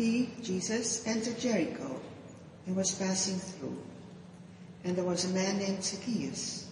He, 0.00 0.30
Jesus, 0.40 1.06
entered 1.06 1.38
Jericho 1.38 2.00
and 2.66 2.74
was 2.74 2.94
passing 2.94 3.36
through. 3.36 3.76
And 4.82 4.96
there 4.96 5.04
was 5.04 5.26
a 5.26 5.34
man 5.34 5.58
named 5.58 5.84
Zacchaeus. 5.84 6.70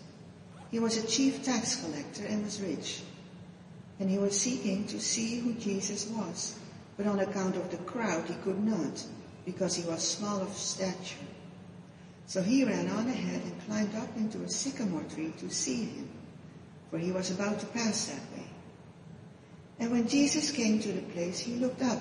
He 0.70 0.78
was 0.78 0.96
a 0.96 1.06
chief 1.06 1.44
tax 1.44 1.76
collector 1.76 2.24
and 2.24 2.42
was 2.42 2.58
rich. 2.58 3.02
And 4.00 4.08
he 4.08 4.16
was 4.16 4.40
seeking 4.40 4.86
to 4.86 4.98
see 4.98 5.40
who 5.40 5.52
Jesus 5.52 6.06
was, 6.06 6.58
but 6.96 7.06
on 7.06 7.20
account 7.20 7.56
of 7.56 7.70
the 7.70 7.76
crowd 7.76 8.26
he 8.26 8.34
could 8.44 8.64
not, 8.64 9.04
because 9.44 9.76
he 9.76 9.86
was 9.86 10.02
small 10.02 10.40
of 10.40 10.54
stature. 10.54 11.26
So 12.24 12.40
he 12.40 12.64
ran 12.64 12.88
on 12.88 13.08
ahead 13.08 13.42
and 13.42 13.60
climbed 13.66 13.94
up 13.96 14.16
into 14.16 14.42
a 14.42 14.48
sycamore 14.48 15.04
tree 15.14 15.34
to 15.36 15.50
see 15.50 15.84
him, 15.84 16.08
for 16.90 16.98
he 16.98 17.12
was 17.12 17.30
about 17.30 17.60
to 17.60 17.66
pass 17.66 18.06
that 18.06 18.38
way. 18.38 18.46
And 19.80 19.90
when 19.90 20.08
Jesus 20.08 20.50
came 20.50 20.80
to 20.80 20.92
the 20.92 21.02
place, 21.12 21.38
he 21.38 21.56
looked 21.56 21.82
up 21.82 22.00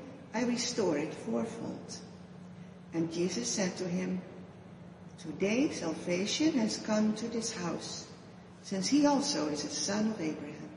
I 0.33 0.43
restore 0.43 0.97
it 0.97 1.13
fourfold. 1.13 1.95
And 2.93 3.11
Jesus 3.11 3.47
said 3.49 3.75
to 3.77 3.87
him, 3.87 4.21
Today 5.19 5.69
salvation 5.69 6.53
has 6.53 6.77
come 6.77 7.13
to 7.15 7.27
this 7.27 7.53
house, 7.53 8.07
since 8.63 8.87
he 8.87 9.05
also 9.05 9.47
is 9.49 9.63
a 9.63 9.69
son 9.69 10.11
of 10.11 10.21
Abraham. 10.21 10.69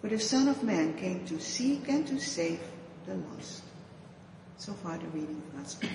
For 0.00 0.08
the 0.08 0.18
Son 0.18 0.48
of 0.48 0.62
Man 0.62 0.94
came 0.94 1.26
to 1.26 1.38
seek 1.38 1.88
and 1.88 2.06
to 2.06 2.18
save 2.18 2.60
the 3.06 3.14
lost. 3.14 3.62
So 4.56 4.72
far 4.72 4.96
the 4.96 5.06
reading 5.08 5.42
of 5.48 5.56
God's 5.56 5.76
word. 5.82 5.90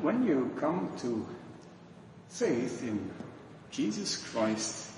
When 0.00 0.22
you 0.22 0.52
come 0.58 0.87
to 0.98 1.26
faith 2.28 2.82
in 2.82 3.10
Jesus 3.70 4.16
Christ, 4.16 4.90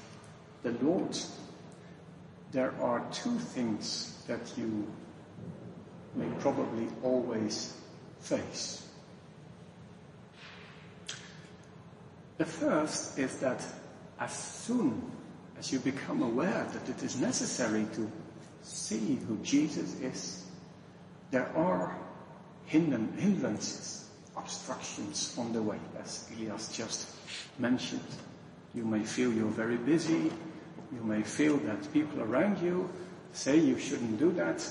the 0.62 0.72
Lord, 0.82 1.16
there 2.52 2.74
are 2.80 3.04
two 3.12 3.38
things 3.38 4.22
that 4.26 4.40
you 4.56 4.86
may 6.14 6.28
probably 6.40 6.88
always 7.02 7.74
face. 8.20 8.86
The 12.38 12.44
first 12.44 13.18
is 13.18 13.36
that 13.38 13.62
as 14.18 14.32
soon 14.32 15.10
as 15.58 15.72
you 15.72 15.78
become 15.78 16.22
aware 16.22 16.66
that 16.72 16.89
it 16.89 17.02
is 17.02 17.20
necessary 17.20 17.86
to 17.94 18.10
see 18.62 19.18
who 19.28 19.36
Jesus 19.39 20.00
is, 20.00 20.44
there 21.30 21.48
are 21.56 21.96
hindrances, 22.66 24.09
obstructions 24.40 25.34
on 25.39 25.52
the 25.52 25.62
way, 25.62 25.78
as 26.02 26.28
Elias 26.36 26.68
just 26.77 27.08
mentioned. 27.58 28.11
You 28.74 28.84
may 28.84 29.05
feel 29.05 29.33
you're 29.33 29.46
very 29.46 29.77
busy. 29.77 30.33
You 30.92 31.05
may 31.05 31.23
feel 31.23 31.56
that 31.58 31.92
people 31.92 32.23
around 32.23 32.61
you 32.61 32.89
say 33.33 33.56
you 33.56 33.78
shouldn't 33.78 34.18
do 34.18 34.33
that. 34.33 34.67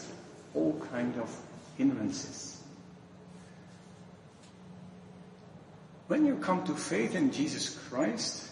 All 0.53 0.73
kind 0.91 1.15
of 1.17 1.29
hindrances. 1.77 2.61
When 6.07 6.25
you 6.25 6.37
come 6.37 6.63
to 6.65 6.73
faith 6.73 7.15
in 7.15 7.31
Jesus 7.31 7.77
Christ, 7.87 8.49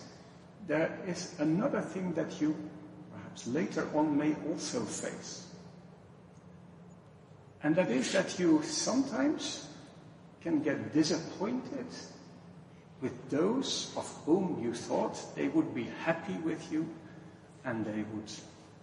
there 0.68 0.98
is 1.08 1.34
another 1.40 1.82
thing 1.82 2.14
that 2.14 2.40
you 2.40 2.56
perhaps 3.12 3.48
later 3.48 3.88
on 3.96 4.18
may 4.18 4.36
also 4.50 4.82
face. 4.82 5.48
And 7.64 7.76
that 7.76 7.90
is 7.90 8.12
that 8.12 8.38
you 8.38 8.62
sometimes 8.64 9.67
can 10.48 10.62
get 10.62 10.94
disappointed 10.94 11.88
with 13.02 13.30
those 13.30 13.92
of 13.98 14.08
whom 14.26 14.58
you 14.64 14.74
thought 14.74 15.20
they 15.36 15.50
would 15.50 15.76
be 15.76 15.84
happy 16.06 16.36
with 16.46 16.72
you 16.72 16.88
and 17.66 17.86
they 17.86 18.06
would 18.14 18.32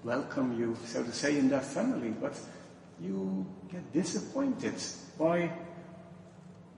welcome 0.04 0.58
you, 0.58 0.76
so 0.84 1.02
to 1.02 1.10
say, 1.10 1.38
in 1.38 1.48
their 1.48 1.62
family. 1.62 2.10
But 2.10 2.38
you 3.00 3.46
get 3.72 3.94
disappointed 3.94 4.74
by, 5.18 5.50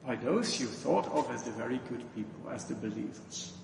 by 0.07 0.15
those 0.15 0.61
you 0.61 0.69
thought 0.69 1.09
of 1.09 1.29
as 1.33 1.43
the 1.43 1.51
very 1.51 1.81
good 1.89 2.05
people, 2.15 2.49
as 2.53 2.67
the 2.67 2.77
believers. 2.77 3.55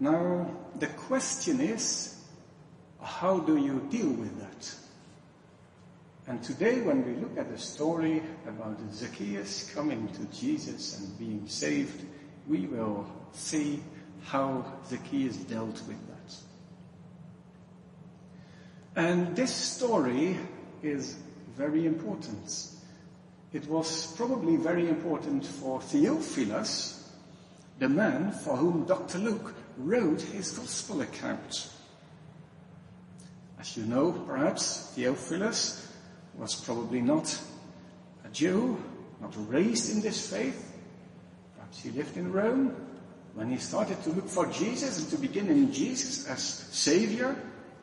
Now, 0.00 0.50
the 0.78 0.86
question 0.86 1.60
is, 1.60 2.18
how 2.98 3.40
do 3.40 3.58
you 3.58 3.86
deal 3.90 4.08
with 4.08 4.40
that? 4.40 4.74
And 6.32 6.42
today, 6.42 6.80
when 6.80 7.04
we 7.04 7.20
look 7.20 7.36
at 7.36 7.50
the 7.52 7.58
story 7.58 8.22
about 8.48 8.78
Zacchaeus 8.90 9.70
coming 9.74 10.08
to 10.14 10.24
Jesus 10.34 10.98
and 10.98 11.18
being 11.18 11.46
saved, 11.46 12.06
we 12.48 12.60
will 12.60 13.06
see 13.32 13.82
how 14.22 14.64
Zacchaeus 14.88 15.36
dealt 15.36 15.82
with 15.86 15.98
that. 16.08 16.34
And 18.96 19.36
this 19.36 19.54
story 19.54 20.38
is 20.82 21.16
very 21.54 21.84
important. 21.84 22.70
It 23.52 23.68
was 23.68 24.14
probably 24.16 24.56
very 24.56 24.88
important 24.88 25.44
for 25.44 25.82
Theophilus, 25.82 27.12
the 27.78 27.90
man 27.90 28.32
for 28.32 28.56
whom 28.56 28.86
Dr. 28.86 29.18
Luke 29.18 29.54
wrote 29.76 30.22
his 30.22 30.52
gospel 30.52 31.02
account. 31.02 31.68
As 33.60 33.76
you 33.76 33.84
know, 33.84 34.12
perhaps, 34.12 34.94
Theophilus 34.94 35.91
was 36.36 36.54
probably 36.54 37.00
not 37.00 37.38
a 38.24 38.28
Jew, 38.28 38.82
not 39.20 39.34
raised 39.48 39.90
in 39.90 40.00
this 40.00 40.30
faith. 40.30 40.72
Perhaps 41.54 41.82
he 41.82 41.90
lived 41.90 42.16
in 42.16 42.32
Rome. 42.32 42.74
When 43.34 43.50
he 43.50 43.56
started 43.56 44.02
to 44.04 44.10
look 44.10 44.28
for 44.28 44.46
Jesus 44.46 44.98
and 44.98 45.08
to 45.10 45.16
begin 45.16 45.48
in 45.48 45.72
Jesus 45.72 46.26
as 46.26 46.42
Savior, 46.42 47.34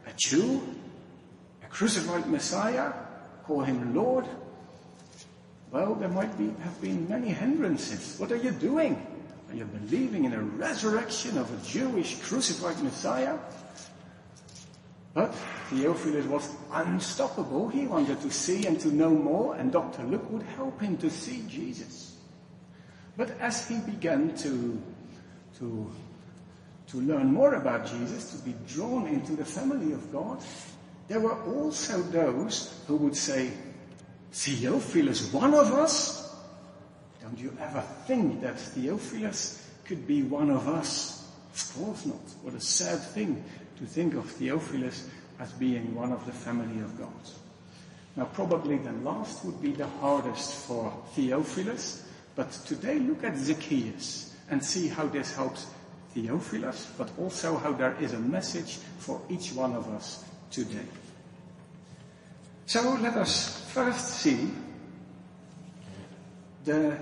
a 0.05 0.11
Jew, 0.15 0.61
a 1.63 1.67
crucified 1.67 2.27
Messiah, 2.29 2.93
call 3.45 3.61
him 3.61 3.95
Lord, 3.95 4.25
well, 5.71 5.95
there 5.95 6.09
might 6.09 6.35
be, 6.37 6.45
have 6.63 6.81
been 6.81 7.07
many 7.07 7.29
hindrances. 7.29 8.19
What 8.19 8.31
are 8.31 8.37
you 8.37 8.51
doing? 8.51 9.05
Are 9.49 9.55
you 9.55 9.65
believing 9.65 10.25
in 10.25 10.33
a 10.33 10.41
resurrection 10.41 11.37
of 11.37 11.51
a 11.51 11.67
Jewish 11.67 12.19
crucified 12.21 12.81
Messiah? 12.83 13.37
But 15.13 15.33
Theophilus 15.69 16.25
was 16.25 16.55
unstoppable. 16.71 17.67
He 17.69 17.87
wanted 17.87 18.21
to 18.21 18.31
see 18.31 18.65
and 18.67 18.79
to 18.81 18.89
know 18.89 19.09
more, 19.09 19.55
and 19.55 19.71
Dr. 19.71 20.03
Luke 20.03 20.29
would 20.31 20.43
help 20.43 20.79
him 20.81 20.97
to 20.97 21.09
see 21.09 21.43
Jesus. 21.47 22.15
But 23.17 23.31
as 23.39 23.67
he 23.67 23.79
began 23.79 24.35
to, 24.37 24.81
to, 25.57 25.91
to 26.87 26.97
learn 27.01 27.33
more 27.33 27.55
about 27.55 27.87
Jesus, 27.87 28.31
to 28.31 28.45
be 28.45 28.55
drawn 28.67 29.07
into 29.07 29.35
the 29.35 29.45
family 29.45 29.93
of 29.93 30.11
God, 30.11 30.43
there 31.07 31.19
were 31.19 31.41
also 31.43 32.01
those 32.03 32.81
who 32.87 32.95
would 32.97 33.15
say, 33.15 33.51
Theophilus, 34.31 35.33
one 35.33 35.55
of 35.55 35.73
us? 35.73 36.35
Don't 37.21 37.37
you 37.37 37.55
ever 37.59 37.81
think 38.05 38.41
that 38.41 38.59
Theophilus 38.59 39.67
could 39.85 40.05
be 40.05 40.21
one 40.21 40.51
of 40.51 40.67
us? 40.67 41.27
Of 41.53 41.75
course 41.75 42.05
not. 42.05 42.21
What 42.43 42.53
a 42.53 42.61
sad 42.61 42.99
thing 42.99 43.43
to 43.79 43.85
think 43.85 44.13
of 44.13 44.29
Theophilus 44.29 45.07
as 45.39 45.51
being 45.53 45.95
one 45.95 46.11
of 46.11 46.25
the 46.25 46.31
family 46.31 46.81
of 46.83 46.97
God. 46.97 47.09
Now, 48.15 48.25
probably 48.25 48.77
the 48.77 48.91
last 48.91 49.45
would 49.45 49.61
be 49.61 49.71
the 49.71 49.87
hardest 49.87 50.53
for 50.67 50.93
Theophilus, 51.13 52.03
but 52.35 52.51
today 52.65 52.99
look 52.99 53.23
at 53.23 53.37
Zacchaeus 53.37 54.35
and 54.49 54.63
see 54.63 54.89
how 54.89 55.07
this 55.07 55.33
helps 55.33 55.67
Theophilus, 56.13 56.91
but 56.97 57.09
also 57.17 57.57
how 57.57 57.71
there 57.71 57.95
is 58.01 58.13
a 58.13 58.19
message 58.19 58.79
for 58.97 59.21
each 59.29 59.53
one 59.53 59.73
of 59.73 59.87
us 59.89 60.25
today. 60.51 60.85
So 62.65 62.97
let 63.01 63.15
us 63.15 63.65
first 63.71 64.09
see 64.19 64.51
the 66.65 66.97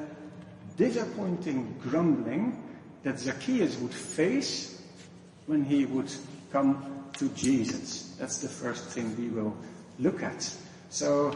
disappointing 0.77 1.75
grumbling 1.81 2.63
that 3.03 3.19
Zacchaeus 3.19 3.77
would 3.79 3.93
face 3.93 4.79
when 5.47 5.63
he 5.63 5.85
would 5.85 6.11
come 6.51 7.09
to 7.17 7.29
Jesus. 7.29 8.15
That's 8.19 8.37
the 8.39 8.49
first 8.49 8.85
thing 8.85 9.15
we 9.17 9.29
will 9.29 9.55
look 9.99 10.23
at. 10.23 10.53
So 10.89 11.35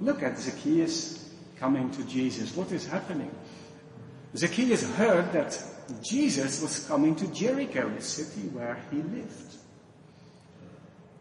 look 0.00 0.22
at 0.22 0.38
Zacchaeus 0.38 1.30
coming 1.56 1.90
to 1.92 2.04
Jesus. 2.04 2.56
What 2.56 2.72
is 2.72 2.86
happening? 2.86 3.30
Zacchaeus 4.36 4.82
heard 4.94 5.32
that 5.32 5.62
Jesus 6.02 6.62
was 6.62 6.86
coming 6.86 7.14
to 7.16 7.26
Jericho, 7.28 7.88
the 7.88 8.02
city 8.02 8.48
where 8.48 8.78
he 8.90 8.96
lived. 8.96 9.56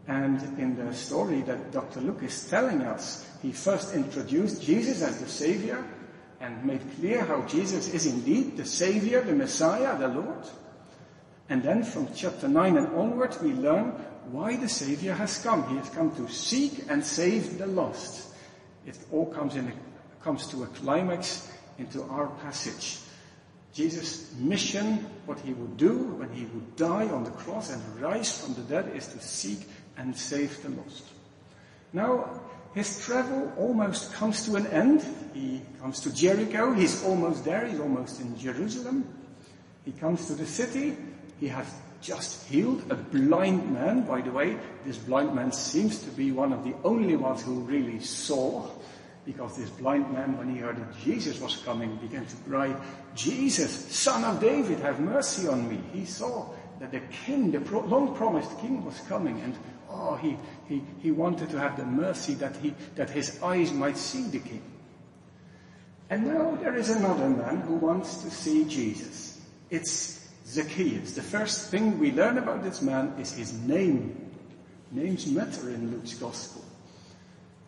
And 0.08 0.42
in 0.60 0.76
the 0.76 0.94
story 0.94 1.42
that 1.42 1.72
Dr. 1.72 2.02
Luke 2.02 2.24
is 2.24 2.50
telling 2.50 2.82
us, 2.82 3.28
he 3.42 3.52
first 3.52 3.94
introduced 3.94 4.62
Jesus 4.62 5.02
as 5.02 5.20
the 5.20 5.28
Savior 5.28 5.84
and 6.40 6.66
made 6.66 6.82
clear 6.98 7.24
how 7.24 7.44
Jesus 7.44 7.94
is 7.94 8.08
indeed 8.08 8.58
the 8.58 8.66
Savior, 8.66 9.22
the 9.22 9.34
Messiah, 9.34 9.98
the 9.98 10.08
Lord. 10.08 10.46
And 11.52 11.62
then 11.62 11.84
from 11.84 12.08
chapter 12.16 12.48
9 12.48 12.78
and 12.78 12.88
onward, 12.96 13.36
we 13.44 13.52
learn 13.52 13.90
why 14.32 14.56
the 14.56 14.70
Savior 14.70 15.14
has 15.14 15.38
come. 15.44 15.68
He 15.68 15.76
has 15.76 15.90
come 15.90 16.16
to 16.16 16.30
seek 16.30 16.86
and 16.88 17.06
save 17.06 17.58
the 17.58 17.68
lost. 17.68 18.34
It 18.86 18.98
all 19.12 19.26
comes, 19.26 19.58
in 19.58 19.68
a, 19.68 20.24
comes 20.24 20.48
to 20.48 20.64
a 20.64 20.68
climax 20.68 21.52
into 21.78 22.04
our 22.04 22.28
passage. 22.42 23.00
Jesus' 23.74 24.34
mission, 24.38 25.06
what 25.26 25.42
he 25.42 25.52
would 25.52 25.76
do 25.76 25.98
when 25.98 26.32
he 26.32 26.46
would 26.46 26.78
die 26.78 27.10
on 27.10 27.26
the 27.26 27.32
cross 27.32 27.70
and 27.70 28.00
rise 28.00 28.42
from 28.42 28.54
the 28.54 28.62
dead, 28.62 28.96
is 28.96 29.08
to 29.08 29.20
seek 29.20 29.68
and 29.98 30.16
save 30.16 30.64
the 30.64 30.70
lost. 30.70 31.04
Now, 31.92 32.30
his 32.74 33.06
travel 33.06 33.52
almost 33.58 34.14
comes 34.14 34.46
to 34.46 34.56
an 34.56 34.68
end. 34.68 35.04
He 35.34 35.62
comes 35.82 36.00
to 36.00 36.16
Jericho. 36.16 36.72
He's 36.72 37.04
almost 37.04 37.44
there. 37.44 37.68
He's 37.68 37.82
almost 37.82 38.22
in 38.22 38.38
Jerusalem. 38.40 39.04
He 39.84 39.92
comes 39.92 40.28
to 40.28 40.34
the 40.34 40.46
city. 40.46 40.96
He 41.42 41.48
has 41.48 41.66
just 42.02 42.48
healed 42.48 42.84
a 42.90 42.96
blind 42.96 43.74
man. 43.74 44.04
By 44.04 44.22
the 44.22 44.32
way, 44.32 44.58
this 44.86 44.98
blind 44.98 45.36
man 45.36 45.52
seems 45.52 46.04
to 46.04 46.12
be 46.12 46.32
one 46.32 46.54
of 46.54 46.64
the 46.64 46.76
only 46.84 47.16
ones 47.16 47.42
who 47.42 47.62
really 47.62 48.00
saw. 48.00 48.70
Because 49.26 49.58
this 49.58 49.70
blind 49.72 50.14
man, 50.14 50.38
when 50.38 50.54
he 50.54 50.62
heard 50.62 50.78
that 50.78 50.98
Jesus 51.04 51.42
was 51.42 51.58
coming, 51.58 51.96
began 51.98 52.26
to 52.28 52.36
cry, 52.48 52.76
Jesus, 53.16 53.72
son 53.72 54.24
of 54.24 54.40
David, 54.40 54.80
have 54.80 55.00
mercy 55.00 55.48
on 55.48 55.68
me. 55.68 55.82
He 55.92 56.06
saw 56.06 56.48
that 56.80 56.92
the 56.92 57.02
king, 57.26 57.52
the 57.52 57.60
pro- 57.60 57.86
long 57.86 58.16
promised 58.16 58.60
king 58.60 58.86
was 58.86 59.00
coming 59.02 59.42
and 59.42 59.58
oh, 59.90 60.16
he, 60.16 60.38
he, 60.68 60.84
he 61.02 61.12
wanted 61.12 61.50
to 61.50 61.60
have 61.60 61.76
the 61.76 61.86
mercy 61.86 62.36
that, 62.36 62.56
he, 62.58 62.74
that 62.96 63.10
his 63.10 63.42
eyes 63.42 63.72
might 63.72 63.98
see 63.98 64.24
the 64.28 64.40
king. 64.40 64.64
And 66.10 66.28
now 66.28 66.56
there 66.56 66.76
is 66.76 66.90
another 66.90 67.30
man 67.30 67.62
who 67.62 67.76
wants 67.76 68.22
to 68.24 68.30
see 68.30 68.66
Jesus. 68.66 69.40
It's 69.70 70.21
Zacchaeus. 70.52 71.14
The 71.14 71.22
first 71.22 71.72
thing 71.72 71.98
we 71.98 72.12
learn 72.12 72.38
about 72.38 72.62
this 72.62 72.82
man 72.82 73.14
is 73.18 73.32
his 73.32 73.54
name. 73.54 74.32
Names 74.92 75.26
matter 75.28 75.70
in 75.70 75.92
Luke's 75.92 76.14
gospel. 76.16 76.62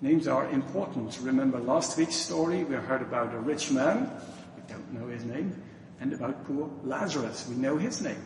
Names 0.02 0.28
are 0.28 0.50
important. 0.50 1.18
Remember 1.22 1.60
last 1.60 1.98
week's 1.98 2.16
story, 2.16 2.66
we 2.66 2.76
heard 2.76 3.02
about 3.02 3.34
a 3.34 3.40
rich 3.40 3.72
man, 3.72 4.12
we 4.58 4.64
don't 4.68 4.94
know 4.94 5.08
his 5.08 5.24
name, 5.24 5.56
and 6.02 6.12
about 6.12 6.46
poor 6.46 6.70
Lazarus, 6.84 7.48
we 7.48 7.56
know 7.56 7.78
his 7.78 8.02
name. 8.02 8.22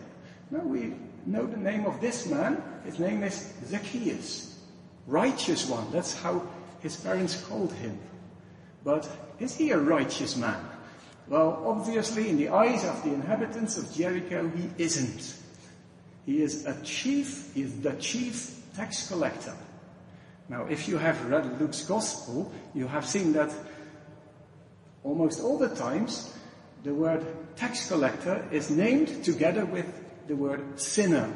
Now 0.49 0.63
we 0.63 0.95
know 1.27 1.45
the 1.45 1.57
name 1.57 1.85
of 1.85 2.01
this 2.01 2.25
man. 2.25 2.63
His 2.83 2.97
name 2.97 3.21
is 3.21 3.53
Zacchaeus. 3.67 4.59
Righteous 5.05 5.69
one. 5.69 5.91
That's 5.91 6.19
how 6.19 6.41
his 6.79 6.95
parents 6.95 7.41
called 7.43 7.73
him. 7.73 7.99
But 8.83 9.07
is 9.39 9.55
he 9.55 9.69
a 9.69 9.77
righteous 9.77 10.35
man? 10.35 10.63
Well, 11.29 11.63
obviously, 11.65 12.29
in 12.29 12.37
the 12.37 12.49
eyes 12.49 12.85
of 12.85 13.03
the 13.03 13.13
inhabitants 13.13 13.77
of 13.77 13.93
Jericho, 13.93 14.49
he 14.49 14.69
isn't. 14.77 15.35
He 16.25 16.41
is 16.41 16.65
a 16.65 16.81
chief, 16.83 17.53
he 17.53 17.63
is 17.63 17.81
the 17.81 17.93
chief 17.93 18.61
tax 18.75 19.07
collector. 19.07 19.55
Now, 20.49 20.65
if 20.65 20.87
you 20.87 20.97
have 20.97 21.29
read 21.29 21.59
Luke's 21.59 21.83
Gospel, 21.83 22.51
you 22.73 22.87
have 22.87 23.05
seen 23.05 23.33
that 23.33 23.51
almost 25.03 25.41
all 25.41 25.57
the 25.57 25.69
times 25.69 26.33
the 26.83 26.93
word 26.93 27.25
tax 27.57 27.89
collector 27.89 28.47
is 28.51 28.69
named 28.69 29.23
together 29.25 29.65
with 29.65 29.85
the 30.27 30.35
word 30.35 30.79
sinner. 30.79 31.29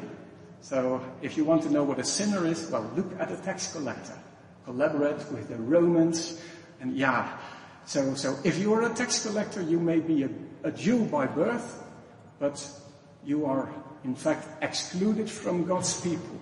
So 0.60 1.02
if 1.20 1.36
you 1.36 1.44
want 1.44 1.62
to 1.64 1.70
know 1.70 1.82
what 1.82 1.98
a 1.98 2.04
sinner 2.04 2.46
is, 2.46 2.70
well, 2.70 2.90
look 2.96 3.12
at 3.18 3.30
a 3.32 3.36
tax 3.36 3.72
collector. 3.72 4.16
Collaborate 4.64 5.30
with 5.32 5.48
the 5.48 5.56
Romans. 5.56 6.40
And 6.80 6.96
yeah, 6.96 7.36
so, 7.84 8.14
so 8.14 8.38
if 8.44 8.58
you 8.58 8.72
are 8.74 8.82
a 8.82 8.94
tax 8.94 9.26
collector, 9.26 9.62
you 9.62 9.78
may 9.78 10.00
be 10.00 10.22
a, 10.24 10.30
a 10.64 10.70
Jew 10.70 11.04
by 11.04 11.26
birth, 11.26 11.82
but 12.38 12.64
you 13.24 13.46
are 13.46 13.72
in 14.04 14.14
fact 14.14 14.48
excluded 14.62 15.30
from 15.30 15.64
God's 15.64 16.00
people. 16.00 16.40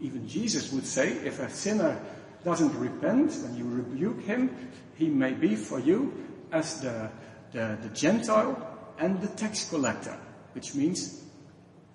Even 0.00 0.28
Jesus 0.28 0.72
would 0.72 0.86
say, 0.86 1.12
if 1.24 1.40
a 1.40 1.50
sinner 1.50 2.00
doesn't 2.44 2.74
repent, 2.78 3.32
when 3.42 3.56
you 3.56 3.64
rebuke 3.68 4.22
him, 4.22 4.70
he 4.96 5.08
may 5.08 5.32
be 5.32 5.56
for 5.56 5.78
you 5.78 6.12
as 6.52 6.80
the, 6.80 7.10
the, 7.52 7.78
the 7.82 7.88
Gentile 7.90 8.56
and 8.98 9.20
the 9.20 9.28
tax 9.28 9.68
collector, 9.68 10.16
which 10.52 10.74
means 10.74 11.24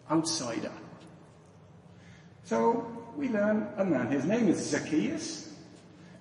outsider. 0.09 0.71
So 2.43 2.87
we 3.15 3.29
learn 3.29 3.67
a 3.77 3.85
man. 3.85 4.07
His 4.07 4.25
name 4.25 4.47
is 4.47 4.57
Zacchaeus. 4.57 5.48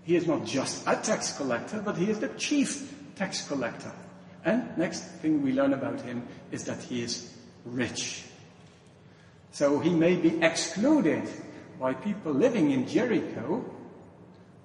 He 0.09 0.17
is 0.17 0.27
not 0.27 0.47
just 0.47 0.87
a 0.87 0.97
tax 0.97 1.37
collector, 1.37 1.83
but 1.85 1.99
he 1.99 2.09
is 2.09 2.19
the 2.19 2.29
chief 2.29 2.95
tax 3.15 3.47
collector. 3.47 3.93
And 4.43 4.75
next 4.79 5.01
thing 5.21 5.43
we 5.43 5.53
learn 5.53 5.75
about 5.75 6.01
him 6.01 6.27
is 6.51 6.65
that 6.65 6.81
he 6.81 7.03
is 7.03 7.31
rich. 7.67 8.25
So 9.53 9.79
he 9.81 9.91
may 9.91 10.17
be 10.17 10.43
excluded 10.43 11.29
by 11.79 11.93
people 11.93 12.33
living 12.33 12.71
in 12.71 12.89
Jericho. 12.89 13.63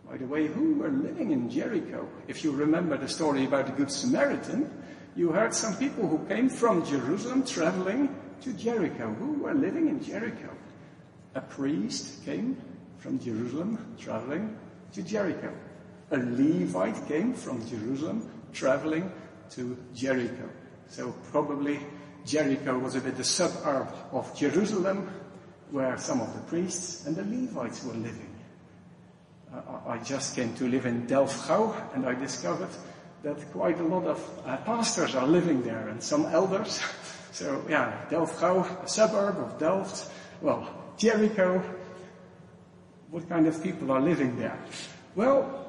By 0.09 0.15
the 0.15 0.27
way, 0.27 0.47
who 0.47 0.75
were 0.75 0.87
living 0.87 1.31
in 1.31 1.49
Jericho? 1.49 2.07
If 2.29 2.45
you 2.45 2.53
remember 2.53 2.95
the 2.95 3.09
story 3.09 3.43
about 3.43 3.65
the 3.65 3.73
Good 3.73 3.91
Samaritan, 3.91 4.71
you 5.13 5.33
heard 5.33 5.53
some 5.53 5.75
people 5.75 6.07
who 6.07 6.25
came 6.33 6.47
from 6.47 6.85
Jerusalem 6.85 7.43
traveling 7.43 8.15
to 8.43 8.53
Jericho, 8.53 9.13
who 9.15 9.43
were 9.43 9.53
living 9.53 9.89
in 9.89 10.01
Jericho. 10.01 10.55
A 11.35 11.41
priest 11.41 12.23
came 12.23 12.55
from 12.97 13.19
Jerusalem 13.19 13.93
traveling 13.99 14.57
to 14.93 15.01
Jericho. 15.01 15.53
A 16.11 16.17
Levite 16.17 17.07
came 17.07 17.33
from 17.33 17.67
Jerusalem 17.67 18.29
traveling 18.53 19.11
to 19.51 19.77
Jericho. 19.93 20.49
So 20.87 21.11
probably 21.31 21.79
Jericho 22.25 22.77
was 22.77 22.95
a 22.95 23.01
bit 23.01 23.17
the 23.17 23.23
suburb 23.23 23.87
of 24.11 24.35
Jerusalem 24.35 25.09
where 25.71 25.97
some 25.97 26.21
of 26.21 26.33
the 26.35 26.41
priests 26.41 27.05
and 27.07 27.15
the 27.15 27.23
Levites 27.23 27.83
were 27.83 27.93
living. 27.93 28.29
Uh, 29.53 29.79
I 29.87 29.97
just 29.99 30.35
came 30.35 30.53
to 30.55 30.67
live 30.67 30.85
in 30.85 31.07
Delfgauw 31.07 31.95
and 31.95 32.05
I 32.05 32.13
discovered 32.13 32.69
that 33.23 33.51
quite 33.51 33.79
a 33.79 33.83
lot 33.83 34.05
of 34.05 34.41
uh, 34.45 34.57
pastors 34.57 35.15
are 35.15 35.27
living 35.27 35.63
there 35.63 35.87
and 35.87 36.01
some 36.01 36.25
elders. 36.27 36.81
so 37.31 37.63
yeah, 37.69 38.05
Delfgauw, 38.09 38.83
a 38.83 38.87
suburb 38.87 39.37
of 39.39 39.57
Delft. 39.59 40.11
Well, 40.41 40.67
Jericho. 40.97 41.63
What 43.09 43.29
kind 43.29 43.45
of 43.45 43.61
people 43.61 43.91
are 43.91 44.01
living 44.01 44.37
there? 44.39 44.57
Well, 45.15 45.63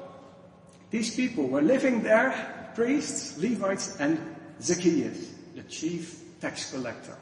these 0.91 1.15
people 1.15 1.47
were 1.47 1.61
living 1.61 2.01
there, 2.01 2.71
priests, 2.75 3.37
Levites, 3.37 3.99
and 3.99 4.19
Zacchaeus, 4.61 5.31
the 5.55 5.63
chief 5.63 6.21
tax 6.41 6.71
collector. 6.71 7.17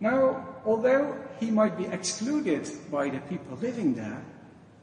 Now, 0.00 0.46
although 0.64 1.16
he 1.40 1.50
might 1.50 1.76
be 1.76 1.86
excluded 1.86 2.68
by 2.90 3.08
the 3.08 3.20
people 3.20 3.56
living 3.58 3.94
there, 3.94 4.22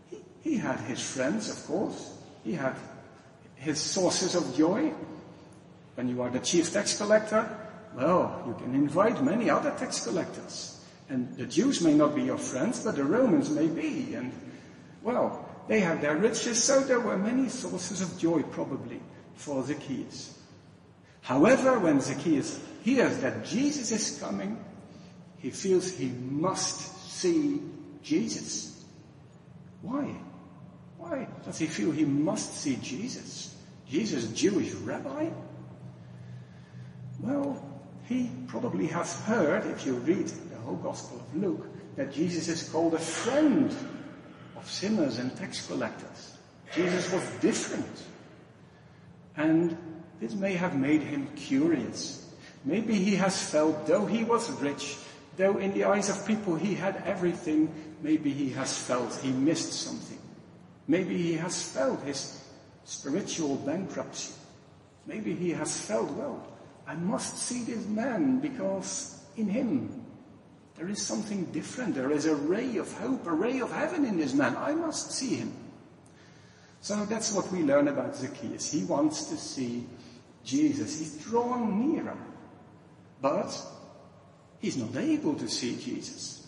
he, 0.09 0.17
he 0.41 0.57
had 0.57 0.79
his 0.81 1.01
friends, 1.01 1.49
of 1.49 1.65
course. 1.65 2.17
He 2.43 2.53
had 2.53 2.75
his 3.55 3.79
sources 3.79 4.35
of 4.35 4.55
joy. 4.55 4.93
When 5.95 6.07
you 6.07 6.21
are 6.21 6.29
the 6.29 6.39
chief 6.39 6.71
tax 6.71 6.97
collector, 6.97 7.45
well, 7.95 8.43
you 8.47 8.53
can 8.53 8.73
invite 8.73 9.23
many 9.23 9.49
other 9.49 9.71
tax 9.71 10.05
collectors. 10.05 10.79
And 11.09 11.35
the 11.35 11.45
Jews 11.45 11.81
may 11.81 11.93
not 11.93 12.15
be 12.15 12.23
your 12.23 12.37
friends, 12.37 12.83
but 12.83 12.95
the 12.95 13.03
Romans 13.03 13.49
may 13.49 13.67
be. 13.67 14.15
And, 14.15 14.31
well, 15.03 15.50
they 15.67 15.79
have 15.79 16.01
their 16.01 16.15
riches, 16.15 16.63
so 16.63 16.81
there 16.81 16.99
were 16.99 17.17
many 17.17 17.49
sources 17.49 18.01
of 18.01 18.17
joy 18.17 18.43
probably 18.43 19.01
for 19.35 19.63
Zacchaeus. 19.63 20.37
However, 21.21 21.79
when 21.79 22.01
Zacchaeus 22.01 22.59
hears 22.83 23.17
that 23.19 23.45
Jesus 23.45 23.91
is 23.91 24.19
coming, 24.19 24.63
he 25.37 25.51
feels 25.51 25.91
he 25.91 26.07
must 26.07 27.09
see 27.09 27.61
Jesus. 28.01 28.83
Why? 29.81 30.15
Why 30.97 31.27
does 31.45 31.57
he 31.57 31.67
feel 31.67 31.91
he 31.91 32.05
must 32.05 32.55
see 32.55 32.75
Jesus? 32.77 33.55
Jesus, 33.87 34.27
Jewish 34.27 34.71
rabbi? 34.73 35.29
Well, 37.19 37.63
he 38.07 38.31
probably 38.47 38.87
has 38.87 39.19
heard, 39.21 39.65
if 39.65 39.85
you 39.85 39.95
read 39.95 40.27
the 40.27 40.57
whole 40.57 40.77
Gospel 40.77 41.19
of 41.19 41.41
Luke, 41.41 41.67
that 41.95 42.11
Jesus 42.11 42.47
is 42.47 42.69
called 42.69 42.93
a 42.93 42.99
friend 42.99 43.75
of 44.61 44.69
sinners 44.69 45.17
and 45.17 45.35
tax 45.35 45.65
collectors. 45.65 46.37
Jesus 46.75 47.11
was 47.11 47.27
different. 47.41 48.03
And 49.35 49.77
this 50.19 50.35
may 50.35 50.53
have 50.53 50.75
made 50.75 51.01
him 51.01 51.27
curious. 51.35 52.29
Maybe 52.63 52.95
he 52.95 53.15
has 53.15 53.41
felt, 53.49 53.87
though 53.87 54.05
he 54.05 54.23
was 54.23 54.51
rich, 54.61 54.97
though 55.35 55.57
in 55.57 55.73
the 55.73 55.85
eyes 55.85 56.09
of 56.09 56.27
people 56.27 56.55
he 56.55 56.75
had 56.75 57.01
everything, 57.05 57.73
maybe 58.03 58.31
he 58.31 58.49
has 58.51 58.77
felt 58.77 59.15
he 59.15 59.31
missed 59.31 59.73
something. 59.73 60.19
Maybe 60.87 61.17
he 61.17 61.33
has 61.33 61.63
felt 61.63 62.03
his 62.03 62.43
spiritual 62.83 63.55
bankruptcy. 63.57 64.33
Maybe 65.07 65.33
he 65.33 65.49
has 65.51 65.75
felt, 65.81 66.11
well, 66.11 66.45
I 66.85 66.93
must 66.95 67.37
see 67.37 67.63
this 67.63 67.87
man 67.87 68.39
because 68.39 69.23
in 69.37 69.47
him 69.47 70.00
there 70.81 70.89
is 70.89 70.99
something 70.99 71.45
different. 71.51 71.93
There 71.93 72.09
is 72.09 72.25
a 72.25 72.33
ray 72.33 72.77
of 72.77 72.91
hope, 72.93 73.27
a 73.27 73.31
ray 73.31 73.59
of 73.59 73.71
heaven 73.71 74.03
in 74.03 74.17
this 74.17 74.33
man. 74.33 74.57
I 74.57 74.73
must 74.73 75.11
see 75.11 75.35
him. 75.35 75.53
So 76.79 77.05
that's 77.05 77.33
what 77.33 77.51
we 77.51 77.61
learn 77.61 77.87
about 77.87 78.15
Zacchaeus. 78.15 78.71
He 78.71 78.83
wants 78.85 79.25
to 79.25 79.37
see 79.37 79.85
Jesus. 80.43 80.97
He's 80.97 81.17
drawn 81.17 81.93
nearer. 81.93 82.17
But 83.21 83.55
he's 84.59 84.75
not 84.75 84.95
able 84.95 85.35
to 85.35 85.47
see 85.47 85.77
Jesus. 85.77 86.47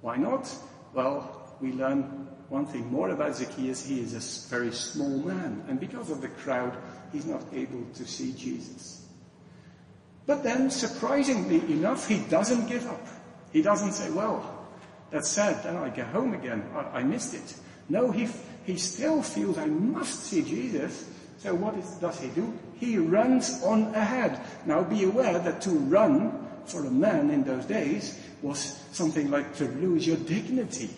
Why 0.00 0.16
not? 0.16 0.50
Well, 0.94 1.54
we 1.60 1.72
learn 1.72 2.04
one 2.48 2.64
thing 2.64 2.90
more 2.90 3.10
about 3.10 3.36
Zacchaeus. 3.36 3.84
He 3.84 4.00
is 4.00 4.14
a 4.14 4.48
very 4.48 4.72
small 4.72 5.18
man. 5.18 5.62
And 5.68 5.78
because 5.78 6.10
of 6.10 6.22
the 6.22 6.28
crowd, 6.28 6.74
he's 7.12 7.26
not 7.26 7.42
able 7.52 7.84
to 7.96 8.06
see 8.06 8.32
Jesus. 8.32 9.04
But 10.24 10.42
then, 10.42 10.70
surprisingly 10.70 11.58
enough, 11.70 12.08
he 12.08 12.20
doesn't 12.30 12.66
give 12.66 12.86
up. 12.86 13.06
He 13.54 13.62
doesn't 13.62 13.92
say, 13.92 14.10
well, 14.10 14.66
that's 15.10 15.28
sad, 15.28 15.62
then 15.62 15.76
I 15.76 15.88
go 15.88 16.02
home 16.02 16.34
again. 16.34 16.68
I, 16.74 16.98
I 16.98 17.02
missed 17.04 17.34
it. 17.34 17.54
No, 17.88 18.10
he, 18.10 18.28
he 18.64 18.76
still 18.76 19.22
feels 19.22 19.56
I 19.56 19.66
must 19.66 20.24
see 20.24 20.42
Jesus. 20.42 21.08
So 21.38 21.54
what 21.54 21.76
is, 21.76 21.88
does 22.00 22.18
he 22.18 22.28
do? 22.30 22.52
He 22.80 22.98
runs 22.98 23.62
on 23.62 23.94
ahead. 23.94 24.40
Now 24.66 24.82
be 24.82 25.04
aware 25.04 25.38
that 25.38 25.60
to 25.62 25.70
run 25.70 26.48
for 26.66 26.84
a 26.84 26.90
man 26.90 27.30
in 27.30 27.44
those 27.44 27.64
days 27.66 28.20
was 28.42 28.82
something 28.90 29.30
like 29.30 29.54
to 29.56 29.66
lose 29.66 30.04
your 30.04 30.16
dignity. 30.16 30.90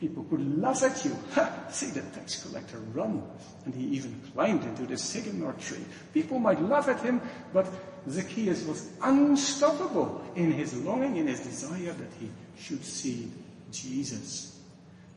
People 0.00 0.24
could 0.24 0.60
laugh 0.60 0.82
at 0.82 1.04
you. 1.04 1.16
Ha! 1.34 1.66
See 1.70 1.90
the 1.90 2.00
tax 2.00 2.42
collector 2.42 2.78
run. 2.92 3.22
And 3.66 3.74
he 3.74 3.84
even 3.96 4.20
climbed 4.32 4.64
into 4.64 4.84
the 4.84 4.96
sycamore 4.96 5.52
tree. 5.60 5.84
People 6.12 6.40
might 6.40 6.60
laugh 6.60 6.88
at 6.88 7.00
him, 7.02 7.20
but 7.52 7.66
Zacchaeus 8.08 8.64
was 8.64 8.88
unstoppable 9.02 10.24
in 10.34 10.52
his 10.52 10.74
longing, 10.82 11.16
in 11.16 11.26
his 11.26 11.40
desire 11.40 11.92
that 11.92 12.12
he 12.18 12.30
should 12.58 12.84
see 12.84 13.30
Jesus. 13.70 14.58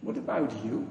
What 0.01 0.17
about 0.17 0.51
you? 0.65 0.87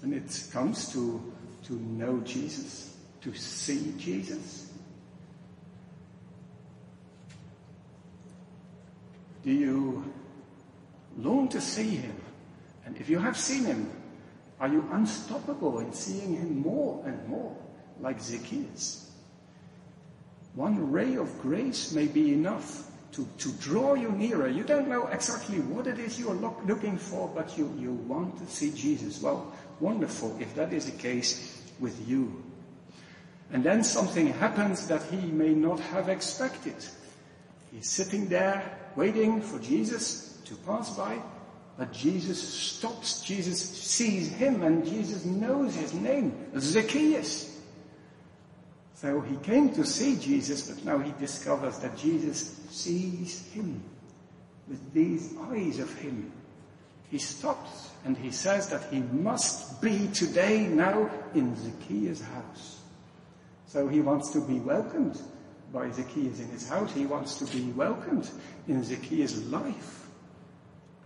When 0.00 0.12
it 0.12 0.44
comes 0.52 0.92
to, 0.92 1.32
to 1.64 1.74
know 1.74 2.20
Jesus, 2.20 2.96
to 3.20 3.34
see 3.34 3.94
Jesus, 3.98 4.72
do 9.44 9.52
you 9.52 10.12
long 11.18 11.48
to 11.48 11.60
see 11.60 11.96
him? 11.96 12.16
And 12.84 12.96
if 12.96 13.08
you 13.08 13.18
have 13.18 13.36
seen 13.36 13.64
him, 13.64 13.90
are 14.58 14.68
you 14.68 14.86
unstoppable 14.92 15.78
in 15.78 15.92
seeing 15.92 16.34
him 16.36 16.60
more 16.60 17.02
and 17.06 17.28
more 17.28 17.56
like 18.00 18.20
Zacchaeus? 18.20 19.09
One 20.54 20.90
ray 20.90 21.16
of 21.16 21.40
grace 21.40 21.92
may 21.92 22.06
be 22.06 22.32
enough 22.32 22.90
to, 23.12 23.26
to 23.38 23.52
draw 23.60 23.94
you 23.94 24.10
nearer. 24.12 24.48
You 24.48 24.64
don't 24.64 24.88
know 24.88 25.06
exactly 25.08 25.60
what 25.60 25.86
it 25.86 25.98
is 25.98 26.18
you 26.18 26.30
are 26.30 26.34
look, 26.34 26.60
looking 26.66 26.96
for, 26.96 27.30
but 27.34 27.56
you, 27.56 27.72
you 27.78 27.92
want 27.92 28.38
to 28.38 28.46
see 28.46 28.70
Jesus. 28.70 29.20
Well, 29.22 29.52
wonderful 29.80 30.36
if 30.40 30.54
that 30.54 30.72
is 30.72 30.86
the 30.86 30.98
case 30.98 31.62
with 31.78 32.08
you. 32.08 32.42
And 33.52 33.64
then 33.64 33.82
something 33.82 34.28
happens 34.28 34.86
that 34.88 35.02
he 35.04 35.16
may 35.16 35.54
not 35.54 35.80
have 35.80 36.08
expected. 36.08 36.76
He's 37.72 37.88
sitting 37.88 38.28
there 38.28 38.78
waiting 38.96 39.40
for 39.40 39.58
Jesus 39.58 40.38
to 40.44 40.54
pass 40.56 40.96
by, 40.96 41.20
but 41.78 41.92
Jesus 41.92 42.40
stops. 42.40 43.22
Jesus 43.22 43.60
sees 43.60 44.28
him 44.28 44.62
and 44.62 44.84
Jesus 44.84 45.24
knows 45.24 45.74
his 45.74 45.94
name, 45.94 46.32
Zacchaeus. 46.58 47.59
So 49.00 49.22
he 49.22 49.36
came 49.36 49.72
to 49.76 49.86
see 49.86 50.16
Jesus, 50.16 50.68
but 50.68 50.84
now 50.84 50.98
he 50.98 51.14
discovers 51.18 51.78
that 51.78 51.96
Jesus 51.96 52.60
sees 52.68 53.46
him 53.46 53.82
with 54.68 54.92
these 54.92 55.34
eyes 55.50 55.78
of 55.78 55.90
him. 55.94 56.30
He 57.10 57.16
stops 57.16 57.88
and 58.04 58.14
he 58.14 58.30
says 58.30 58.68
that 58.68 58.92
he 58.92 59.00
must 59.00 59.80
be 59.80 60.08
today 60.08 60.66
now 60.66 61.08
in 61.34 61.56
Zacchaeus' 61.56 62.20
house. 62.20 62.80
So 63.68 63.88
he 63.88 64.02
wants 64.02 64.32
to 64.32 64.40
be 64.42 64.60
welcomed 64.60 65.18
by 65.72 65.90
Zacchaeus 65.90 66.38
in 66.38 66.50
his 66.50 66.68
house. 66.68 66.92
He 66.92 67.06
wants 67.06 67.38
to 67.38 67.46
be 67.46 67.72
welcomed 67.72 68.28
in 68.68 68.84
Zacchaeus' 68.84 69.46
life. 69.46 70.08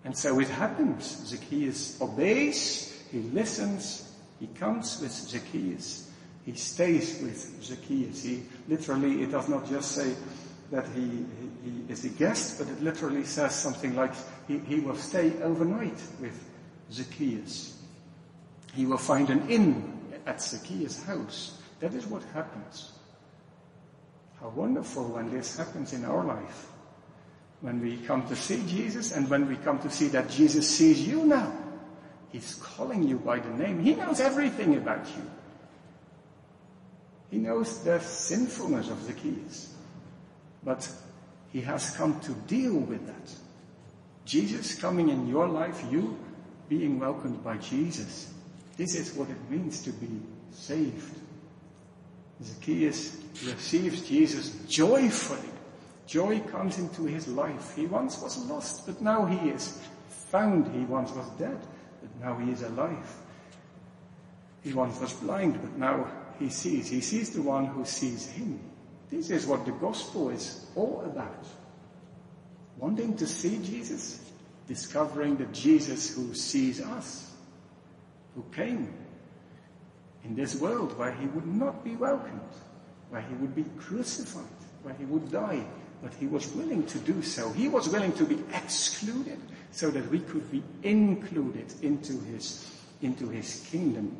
And 0.05 0.19
so 0.19 0.41
it 0.41 0.49
happens. 0.49 1.29
Zacchaeus 1.29 2.01
obeys, 2.03 3.05
he 3.13 3.21
listens, 3.21 4.13
he 4.41 4.49
comes 4.49 5.01
with 5.01 5.13
Zacchaeus 5.13 6.11
he 6.45 6.53
stays 6.55 7.21
with 7.23 7.63
Zacchaeus. 7.63 8.23
He 8.23 8.43
literally, 8.69 9.23
it 9.23 9.31
does 9.31 9.49
not 9.49 9.69
just 9.69 9.93
say 9.93 10.15
that 10.71 10.87
he, 10.95 11.25
he, 11.63 11.85
is 11.89 12.05
a 12.05 12.09
guest, 12.09 12.59
but 12.59 12.69
it 12.69 12.83
literally 12.83 13.25
says 13.25 13.55
something 13.55 13.95
like 13.95 14.13
he, 14.47 14.59
he 14.59 14.81
will 14.81 14.97
stay 14.97 15.33
overnight 15.43 16.01
with 16.21 16.39
Zacchaeus. 16.91 17.79
He 18.75 18.85
will 18.85 18.99
find 18.99 19.31
an 19.31 19.49
inn 19.49 19.93
at 20.27 20.43
Zacchaeus' 20.43 21.03
house. 21.05 21.59
That 21.81 21.95
is 21.95 22.07
what 22.07 22.23
happens. 22.35 22.93
How 24.41 24.49
wonderful 24.51 25.05
when 25.05 25.31
this 25.31 25.57
happens 25.57 25.93
in 25.93 26.05
our 26.05 26.25
life. 26.25 26.67
When 27.61 27.81
we 27.81 27.97
come 27.99 28.27
to 28.29 28.37
see 28.37 28.63
Jesus 28.67 29.13
and 29.13 29.31
when 29.31 29.49
we 29.49 29.57
come 29.57 29.79
to 29.79 29.91
see 29.91 30.09
that 30.09 30.29
Jesus 30.29 30.69
sees 30.69 31.07
you 31.07 31.25
now. 31.25 31.53
He's 32.31 32.57
calling 32.57 33.07
you 33.07 33.19
by 33.19 33.39
the 33.39 33.51
name. 33.51 33.81
He 33.81 33.95
knows 33.95 34.21
everything 34.21 34.77
about 34.77 35.07
you. 35.17 35.31
He 37.35 37.41
knows 37.41 37.83
the 37.83 37.99
sinfulness 37.99 38.91
of 38.91 39.03
Zacchaeus. 39.03 39.75
But 40.63 40.89
he 41.53 41.63
has 41.63 41.91
come 41.97 42.21
to 42.21 42.33
deal 42.47 42.79
with 42.79 43.05
that. 43.09 43.35
Jesus 44.25 44.77
coming 44.77 45.09
in 45.09 45.27
your 45.27 45.49
life, 45.49 45.85
you 45.91 46.17
being 46.69 47.01
welcomed 47.01 47.43
by 47.43 47.57
Jesus. 47.57 48.33
This 48.77 48.95
is 48.95 49.17
what 49.17 49.29
it 49.31 49.51
means 49.51 49.83
to 49.83 49.91
be 49.91 50.21
saved. 50.53 51.19
Zacchaeus 52.41 53.17
receives 53.45 54.03
Jesus 54.03 54.51
joyfully. 54.69 55.51
Joy 56.07 56.39
comes 56.39 56.79
into 56.79 57.05
his 57.07 57.27
life. 57.27 57.75
He 57.75 57.87
once 57.87 58.23
was 58.23 58.47
lost, 58.47 58.87
but 58.87 59.03
now 59.03 59.27
he 59.27 59.49
is 59.49 59.83
found. 60.09 60.73
He 60.73 60.85
once 60.85 61.11
was 61.11 61.27
dead, 61.31 61.59
but 62.01 62.25
now 62.25 62.39
he 62.39 62.53
is 62.53 62.63
alive. 62.63 63.17
He 64.63 64.73
once 64.73 65.01
was 65.01 65.13
blind, 65.15 65.61
but 65.61 65.77
now 65.77 66.07
he 66.39 66.49
sees. 66.49 66.89
He 66.89 67.01
sees 67.01 67.31
the 67.31 67.43
one 67.43 67.67
who 67.67 67.85
sees 67.85 68.27
him. 68.27 68.61
This 69.11 69.31
is 69.31 69.47
what 69.47 69.65
the 69.65 69.73
gospel 69.73 70.31
is 70.31 70.67
all 70.75 71.03
about. 71.05 71.47
Wanting 72.79 73.17
to 73.17 73.27
see 73.27 73.59
Jesus, 73.63 74.21
discovering 74.67 75.37
the 75.37 75.47
Jesus 75.47 76.15
who 76.15 76.35
sees 76.35 76.81
us, 76.81 77.33
who 78.35 78.45
came 78.53 78.93
in 80.25 80.35
this 80.35 80.57
world 80.61 80.99
where 80.99 81.13
he 81.13 81.27
would 81.27 81.47
not 81.47 81.85
be 81.85 81.97
welcomed, 81.97 82.41
where 83.11 83.23
he 83.23 83.35
would 83.35 83.55
be 83.55 83.65
crucified, 83.79 84.45
where 84.83 84.95
he 84.95 85.05
would 85.05 85.31
die, 85.31 85.65
but 86.03 86.13
he 86.15 86.27
was 86.27 86.53
willing 86.55 86.85
to 86.87 86.99
do 86.99 87.23
so. 87.23 87.51
He 87.53 87.69
was 87.69 87.89
willing 87.89 88.13
to 88.15 88.25
be 88.25 88.43
excluded 88.55 89.39
so 89.71 89.91
that 89.91 90.11
we 90.11 90.21
could 90.21 90.51
be 90.51 90.63
included 90.83 91.73
into 91.83 92.19
his, 92.21 92.71
into 93.03 93.29
his 93.29 93.67
kingdom. 93.71 94.17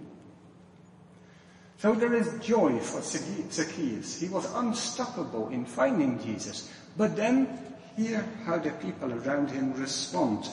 So 1.79 1.95
there 1.95 2.15
is 2.15 2.39
joy 2.41 2.79
for 2.79 3.03
Zacchaeus. 3.03 4.21
He 4.21 4.29
was 4.29 4.53
unstoppable 4.55 5.49
in 5.49 5.67
finding 5.67 6.23
Jesus. 6.23 6.71
But 6.97 7.17
then 7.17 7.59
hear 7.97 8.27
how 8.45 8.59
the 8.59 8.71
people 8.71 9.13
around 9.13 9.51
him 9.51 9.75
respond. 9.75 10.49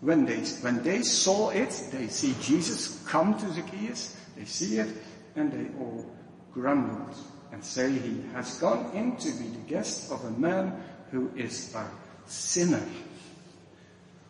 When 0.00 0.26
they, 0.26 0.40
when 0.60 0.82
they 0.82 1.02
saw 1.02 1.50
it, 1.50 1.70
they 1.90 2.08
see 2.08 2.34
Jesus 2.40 3.02
come 3.06 3.38
to 3.38 3.52
Zacchaeus, 3.52 4.16
they 4.36 4.44
see 4.44 4.78
it, 4.78 4.88
and 5.34 5.52
they 5.52 5.76
all 5.78 6.06
grumbled 6.52 7.16
and 7.52 7.64
say 7.64 7.90
he 7.90 8.22
has 8.32 8.58
gone 8.58 8.90
in 8.94 9.16
to 9.16 9.30
be 9.32 9.48
the 9.48 9.68
guest 9.68 10.12
of 10.12 10.24
a 10.24 10.30
man 10.32 10.80
who 11.10 11.30
is 11.36 11.74
a 11.74 11.84
sinner. 12.26 12.82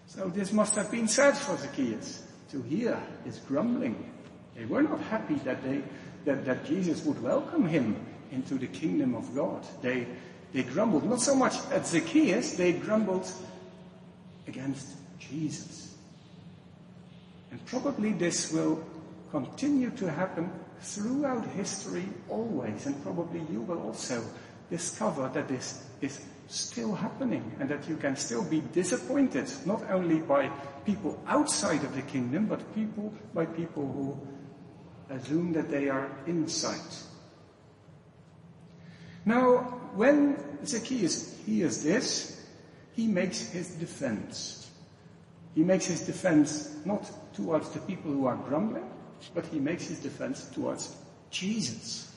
So 0.06 0.28
this 0.28 0.52
must 0.52 0.74
have 0.76 0.90
been 0.90 1.08
sad 1.08 1.36
for 1.36 1.56
Zacchaeus 1.56 2.22
to 2.50 2.62
hear 2.62 2.98
his 3.24 3.38
grumbling. 3.40 4.10
They 4.56 4.64
were 4.64 4.82
not 4.82 5.00
happy 5.00 5.34
that 5.44 5.62
they 5.62 5.82
that, 6.24 6.44
that 6.44 6.64
Jesus 6.64 7.04
would 7.04 7.22
welcome 7.22 7.66
him 7.66 7.96
into 8.30 8.54
the 8.54 8.66
kingdom 8.66 9.14
of 9.14 9.34
God. 9.34 9.66
They, 9.82 10.06
they 10.52 10.62
grumbled, 10.62 11.04
not 11.04 11.20
so 11.20 11.34
much 11.34 11.54
at 11.70 11.86
Zacchaeus, 11.86 12.54
they 12.54 12.72
grumbled 12.72 13.30
against 14.46 14.88
Jesus. 15.18 15.94
And 17.50 17.64
probably 17.66 18.12
this 18.12 18.52
will 18.52 18.84
continue 19.30 19.90
to 19.90 20.10
happen 20.10 20.50
throughout 20.80 21.44
history 21.46 22.04
always, 22.28 22.86
and 22.86 23.02
probably 23.02 23.40
you 23.50 23.62
will 23.62 23.82
also 23.82 24.22
discover 24.70 25.28
that 25.34 25.48
this 25.48 25.84
is 26.00 26.20
still 26.48 26.94
happening 26.94 27.52
and 27.60 27.68
that 27.68 27.88
you 27.88 27.96
can 27.96 28.16
still 28.16 28.44
be 28.44 28.60
disappointed, 28.72 29.50
not 29.66 29.82
only 29.90 30.18
by 30.20 30.48
people 30.84 31.22
outside 31.26 31.82
of 31.84 31.94
the 31.94 32.02
kingdom, 32.02 32.46
but 32.46 32.74
people 32.74 33.12
by 33.34 33.44
people 33.44 33.86
who 33.92 34.18
assume 35.10 35.52
that 35.52 35.70
they 35.70 35.88
are 35.88 36.10
inside. 36.26 36.80
Now, 39.24 39.58
when 39.94 40.36
Zacchaeus 40.64 41.36
hears 41.44 41.82
this, 41.82 42.46
he 42.94 43.06
makes 43.06 43.40
his 43.40 43.70
defense. 43.70 44.70
He 45.54 45.62
makes 45.62 45.86
his 45.86 46.02
defense 46.02 46.76
not 46.84 47.10
towards 47.34 47.70
the 47.70 47.80
people 47.80 48.12
who 48.12 48.26
are 48.26 48.36
grumbling, 48.36 48.88
but 49.34 49.46
he 49.46 49.58
makes 49.58 49.86
his 49.88 49.98
defense 49.98 50.48
towards 50.50 50.96
Jesus. 51.30 52.14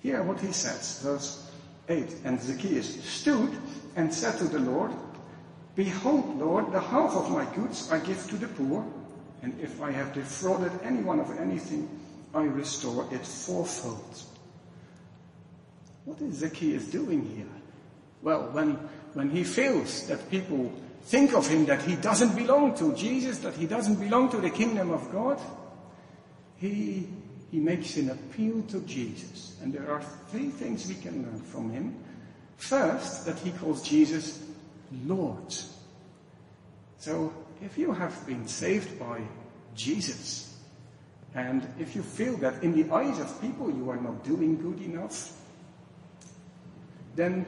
Hear 0.00 0.22
what 0.22 0.40
he 0.40 0.52
says, 0.52 1.00
verse 1.02 1.50
8. 1.88 2.16
And 2.24 2.40
Zacchaeus 2.40 3.02
stood 3.04 3.50
and 3.96 4.12
said 4.12 4.38
to 4.38 4.44
the 4.44 4.58
Lord, 4.60 4.92
Behold, 5.74 6.38
Lord, 6.38 6.72
the 6.72 6.80
half 6.80 7.12
of 7.14 7.30
my 7.30 7.44
goods 7.54 7.90
I 7.90 7.98
give 8.00 8.28
to 8.30 8.36
the 8.36 8.48
poor, 8.48 8.84
and 9.42 9.58
if 9.60 9.80
I 9.80 9.90
have 9.90 10.12
defrauded 10.12 10.72
anyone 10.82 11.20
of 11.20 11.30
anything, 11.38 11.88
I 12.34 12.42
restore 12.42 13.06
it 13.12 13.24
fourfold. 13.24 14.22
What 16.04 16.20
is 16.22 16.36
Zacchaeus 16.36 16.86
doing 16.86 17.24
here? 17.36 17.46
Well, 18.22 18.48
when, 18.52 18.72
when 19.14 19.30
he 19.30 19.44
feels 19.44 20.06
that 20.08 20.30
people 20.30 20.72
think 21.02 21.34
of 21.34 21.46
him 21.46 21.66
that 21.66 21.82
he 21.82 21.96
doesn't 21.96 22.34
belong 22.34 22.76
to 22.78 22.94
Jesus, 22.94 23.38
that 23.38 23.54
he 23.54 23.66
doesn't 23.66 23.96
belong 23.96 24.30
to 24.30 24.38
the 24.38 24.50
kingdom 24.50 24.90
of 24.90 25.10
God, 25.12 25.40
he, 26.56 27.08
he 27.50 27.60
makes 27.60 27.96
an 27.96 28.10
appeal 28.10 28.62
to 28.68 28.80
Jesus. 28.80 29.56
And 29.62 29.72
there 29.72 29.90
are 29.90 30.02
three 30.30 30.48
things 30.48 30.88
we 30.88 30.96
can 30.96 31.22
learn 31.22 31.40
from 31.40 31.70
him. 31.70 31.94
First, 32.56 33.24
that 33.26 33.38
he 33.38 33.52
calls 33.52 33.82
Jesus 33.82 34.42
Lord. 35.04 35.54
So, 36.98 37.32
if 37.62 37.78
you 37.78 37.92
have 37.92 38.26
been 38.26 38.46
saved 38.46 38.98
by 38.98 39.20
Jesus, 39.74 40.56
and 41.34 41.66
if 41.78 41.94
you 41.94 42.02
feel 42.02 42.36
that 42.38 42.62
in 42.62 42.72
the 42.72 42.92
eyes 42.92 43.18
of 43.18 43.40
people 43.40 43.70
you 43.70 43.90
are 43.90 44.00
not 44.00 44.24
doing 44.24 44.60
good 44.60 44.80
enough, 44.82 45.32
then 47.14 47.44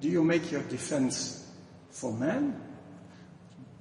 do 0.00 0.08
you 0.08 0.22
make 0.22 0.50
your 0.50 0.62
defense 0.62 1.50
for 1.90 2.12
man? 2.12 2.60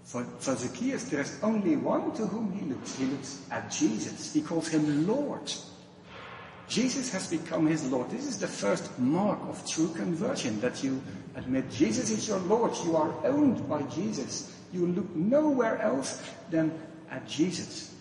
For, 0.03 0.23
for 0.39 0.55
Zacchaeus, 0.55 1.05
there 1.05 1.21
is 1.21 1.39
only 1.41 1.75
one 1.75 2.13
to 2.15 2.25
whom 2.25 2.51
he 2.51 2.65
looks. 2.65 2.95
He 2.95 3.05
looks 3.05 3.41
at 3.49 3.71
Jesus. 3.71 4.33
He 4.33 4.41
calls 4.41 4.67
him 4.67 5.07
Lord. 5.07 5.51
Jesus 6.67 7.11
has 7.11 7.27
become 7.27 7.67
his 7.67 7.89
Lord. 7.91 8.09
This 8.09 8.25
is 8.25 8.39
the 8.39 8.47
first 8.47 8.97
mark 8.99 9.39
of 9.49 9.67
true 9.67 9.89
conversion, 9.93 10.59
that 10.61 10.83
you 10.83 11.01
admit 11.35 11.69
Jesus 11.71 12.09
is 12.09 12.27
your 12.27 12.39
Lord. 12.39 12.73
You 12.85 12.95
are 12.95 13.13
owned 13.25 13.67
by 13.67 13.81
Jesus. 13.83 14.52
You 14.73 14.87
look 14.87 15.15
nowhere 15.15 15.79
else 15.79 16.21
than 16.49 16.77
at 17.09 17.27
Jesus. 17.27 17.93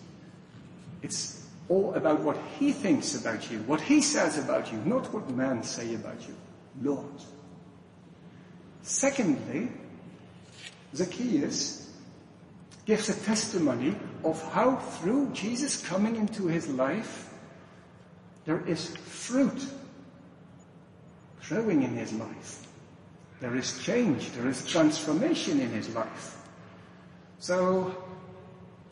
It's 1.03 1.47
all 1.69 1.93
about 1.93 2.21
what 2.21 2.37
he 2.59 2.71
thinks 2.71 3.15
about 3.15 3.49
you, 3.51 3.59
what 3.59 3.79
he 3.79 4.01
says 4.01 4.37
about 4.37 4.71
you, 4.71 4.79
not 4.79 5.13
what 5.13 5.29
men 5.29 5.63
say 5.63 5.93
about 5.95 6.27
you. 6.27 6.35
Lord. 6.81 7.21
Secondly, 8.81 9.69
Zacchaeus 10.95 11.93
gives 12.85 13.09
a 13.09 13.13
testimony 13.13 13.95
of 14.23 14.41
how 14.51 14.75
through 14.75 15.31
Jesus 15.33 15.85
coming 15.87 16.15
into 16.15 16.47
his 16.47 16.67
life, 16.67 17.33
there 18.45 18.65
is 18.67 18.95
fruit 18.97 19.65
growing 21.47 21.83
in 21.83 21.95
his 21.95 22.11
life. 22.13 22.67
There 23.39 23.55
is 23.55 23.81
change, 23.83 24.31
there 24.31 24.47
is 24.47 24.65
transformation 24.65 25.59
in 25.59 25.69
his 25.69 25.93
life. 25.95 26.42
So, 27.43 27.93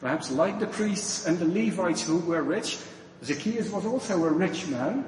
perhaps 0.02 0.30
like 0.30 0.60
the 0.60 0.68
priests 0.68 1.26
and 1.26 1.40
the 1.40 1.46
Levites 1.46 2.04
who 2.04 2.18
were 2.18 2.44
rich, 2.44 2.80
Zacchaeus 3.24 3.70
was 3.70 3.86
also 3.86 4.26
a 4.26 4.30
rich 4.30 4.68
man, 4.68 5.06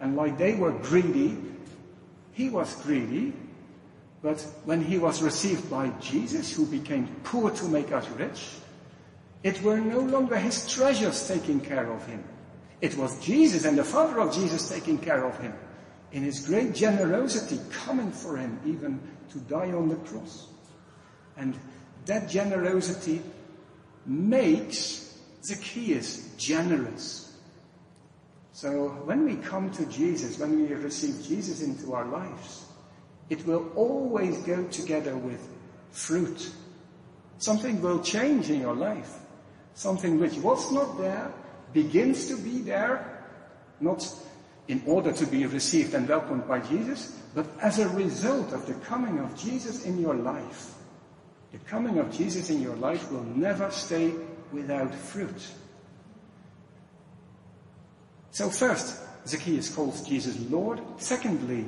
and 0.00 0.16
like 0.16 0.36
they 0.36 0.54
were 0.54 0.72
greedy, 0.72 1.38
he 2.32 2.50
was 2.50 2.76
greedy, 2.82 3.32
but 4.20 4.46
when 4.66 4.82
he 4.84 4.98
was 4.98 5.22
received 5.22 5.70
by 5.70 5.88
Jesus, 5.98 6.52
who 6.52 6.66
became 6.66 7.06
poor 7.24 7.50
to 7.52 7.64
make 7.68 7.90
us 7.90 8.06
rich, 8.10 8.50
it 9.42 9.62
were 9.62 9.80
no 9.80 10.00
longer 10.00 10.36
his 10.36 10.66
treasures 10.70 11.26
taking 11.26 11.62
care 11.62 11.90
of 11.90 12.04
him. 12.04 12.22
It 12.82 12.98
was 12.98 13.18
Jesus 13.24 13.64
and 13.64 13.78
the 13.78 13.84
Father 13.84 14.20
of 14.20 14.34
Jesus 14.34 14.68
taking 14.68 14.98
care 14.98 15.24
of 15.24 15.38
him 15.38 15.54
in 16.12 16.22
his 16.22 16.46
great 16.46 16.74
generosity 16.74 17.60
coming 17.70 18.12
for 18.12 18.36
him 18.36 18.60
even 18.66 19.00
to 19.30 19.38
die 19.38 19.72
on 19.72 19.88
the 19.88 19.96
cross. 19.96 20.48
And 21.38 21.56
that 22.08 22.26
generosity 22.26 23.20
makes 24.06 25.18
Zacchaeus 25.44 26.34
generous. 26.38 27.36
So 28.52 28.88
when 29.04 29.26
we 29.26 29.36
come 29.36 29.70
to 29.72 29.84
Jesus, 29.86 30.38
when 30.38 30.58
we 30.58 30.74
receive 30.74 31.22
Jesus 31.22 31.62
into 31.62 31.92
our 31.92 32.06
lives, 32.06 32.64
it 33.28 33.46
will 33.46 33.70
always 33.76 34.38
go 34.38 34.64
together 34.64 35.14
with 35.16 35.46
fruit. 35.90 36.50
Something 37.36 37.80
will 37.82 38.00
change 38.00 38.48
in 38.48 38.62
your 38.62 38.74
life. 38.74 39.14
Something 39.74 40.18
which 40.18 40.38
was 40.38 40.72
not 40.72 40.96
there 40.96 41.30
begins 41.74 42.26
to 42.28 42.38
be 42.38 42.62
there, 42.62 43.22
not 43.80 44.02
in 44.66 44.82
order 44.86 45.12
to 45.12 45.26
be 45.26 45.44
received 45.44 45.92
and 45.92 46.08
welcomed 46.08 46.48
by 46.48 46.60
Jesus, 46.60 47.20
but 47.34 47.46
as 47.60 47.78
a 47.78 47.88
result 47.90 48.54
of 48.54 48.66
the 48.66 48.74
coming 48.86 49.18
of 49.18 49.36
Jesus 49.36 49.84
in 49.84 50.00
your 50.00 50.14
life. 50.14 50.77
The 51.52 51.58
coming 51.58 51.98
of 51.98 52.12
Jesus 52.12 52.50
in 52.50 52.60
your 52.60 52.76
life 52.76 53.10
will 53.10 53.24
never 53.24 53.70
stay 53.70 54.12
without 54.52 54.94
fruit. 54.94 55.46
So 58.30 58.50
first, 58.50 59.00
Zacchaeus 59.26 59.74
calls 59.74 60.06
Jesus 60.06 60.38
Lord. 60.50 60.80
Secondly, 60.98 61.64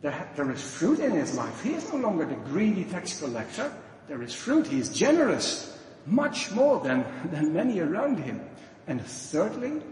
there 0.00 0.50
is 0.50 0.62
fruit 0.62 1.00
in 1.00 1.12
his 1.12 1.34
life. 1.34 1.62
He 1.62 1.74
is 1.74 1.92
no 1.92 1.98
longer 1.98 2.24
the 2.24 2.36
greedy 2.36 2.84
tax 2.84 3.20
collector. 3.20 3.72
There 4.06 4.22
is 4.22 4.32
fruit. 4.32 4.66
He 4.66 4.78
is 4.78 4.90
generous, 4.90 5.76
much 6.06 6.52
more 6.52 6.80
than, 6.80 7.04
than 7.32 7.52
many 7.52 7.80
around 7.80 8.18
him. 8.18 8.40
And 8.86 9.04
thirdly, 9.04 9.82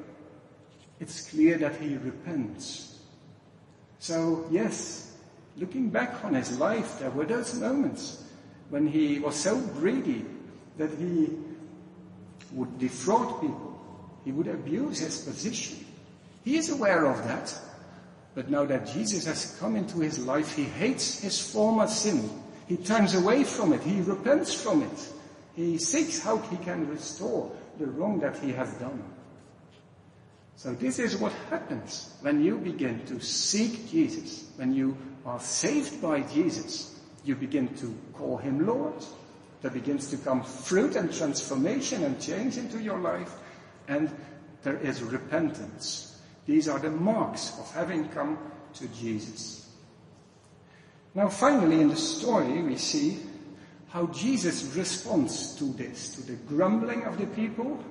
it's 1.01 1.29
clear 1.29 1.59
that 1.59 1.77
he 1.77 1.97
repents. 1.97 2.99
So, 3.99 4.47
yes, 4.51 5.13
looking 5.57 5.91
back 5.91 6.25
on 6.25 6.35
his 6.35 6.59
life, 6.59 7.01
there 7.01 7.11
were 7.11 7.27
those 7.27 7.55
moments 7.55 8.23
when 8.71 8.87
he 8.87 9.19
was 9.19 9.37
so 9.37 9.59
greedy 9.59 10.25
that 10.79 10.91
he 10.99 11.31
would 12.53 12.79
defraud 12.79 13.41
people. 13.41 13.79
He 14.25 14.33
would 14.33 14.49
abuse 14.49 14.99
his 14.99 15.19
position. 15.19 15.85
He 16.45 16.57
is 16.57 16.71
aware 16.71 17.07
of 17.07 17.23
that. 17.29 17.57
But 18.35 18.51
now 18.51 18.65
that 18.67 18.87
Jesus 18.87 19.25
has 19.27 19.57
come 19.59 19.77
into 19.77 20.01
his 20.01 20.19
life, 20.19 20.55
he 20.55 20.65
hates 20.65 21.21
his 21.21 21.41
former 21.41 21.87
sin. 21.87 22.29
He 22.67 22.77
turns 22.77 23.15
away 23.15 23.45
from 23.45 23.73
it. 23.73 23.83
He 23.83 24.01
repents 24.01 24.53
from 24.53 24.83
it. 24.83 25.13
He 25.55 25.79
seeks 25.79 26.21
how 26.23 26.39
he 26.39 26.57
can 26.59 26.89
restore 26.89 27.51
the 27.79 27.87
wrong 27.87 28.21
that 28.21 28.39
he 28.39 28.53
has 28.53 28.73
done. 28.75 29.03
So 30.57 30.73
this 30.75 30.99
is 30.99 31.17
what 31.17 31.33
happens 31.51 32.13
when 32.21 32.43
you 32.43 32.59
begin 32.59 33.05
to 33.07 33.21
seek 33.21 33.91
Jesus, 33.91 34.51
when 34.57 34.75
you 34.75 34.97
are 35.25 35.41
saved 35.41 36.01
by 36.03 36.21
Jesus. 36.21 36.96
You 37.27 37.35
begin 37.35 37.75
to 37.79 37.93
call 38.13 38.37
him 38.37 38.65
Lord. 38.65 39.05
There 39.61 39.71
begins 39.73 40.09
to 40.11 40.17
come 40.17 40.45
fruit 40.45 40.95
and 40.95 41.13
transformation 41.13 42.05
and 42.05 42.21
change 42.21 42.57
into 42.57 42.81
your 42.81 43.01
life. 43.01 43.33
And 43.89 44.11
there 44.63 44.77
is 44.77 45.03
repentance. 45.03 46.23
These 46.47 46.69
are 46.69 46.79
the 46.79 46.91
marks 46.91 47.59
of 47.59 47.75
having 47.75 48.09
come 48.11 48.39
to 48.75 48.87
Jesus. 48.89 49.69
Now 51.17 51.29
finally 51.29 51.81
in 51.81 51.89
the 51.89 51.97
story 51.97 52.63
we 52.63 52.77
see 52.77 53.19
how 53.89 54.07
Jesus 54.07 54.77
responds 54.77 55.57
to 55.57 55.65
this, 55.73 56.15
to 56.15 56.23
the 56.23 56.37
grumbling 56.47 57.03
of 57.05 57.19
the 57.19 57.27
people 57.27 57.83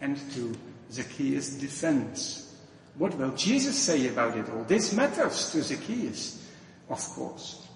and 0.00 0.16
to 0.32 0.56
Zacchaeus' 0.90 1.50
defense. 1.50 2.56
What 2.96 3.18
will 3.18 3.32
Jesus 3.32 3.76
say 3.76 4.08
about 4.08 4.38
it 4.38 4.48
all? 4.48 4.64
This 4.64 4.94
matters 4.94 5.52
to 5.52 5.62
Zacchaeus, 5.62 6.48
of 6.88 7.00
course. 7.10 7.67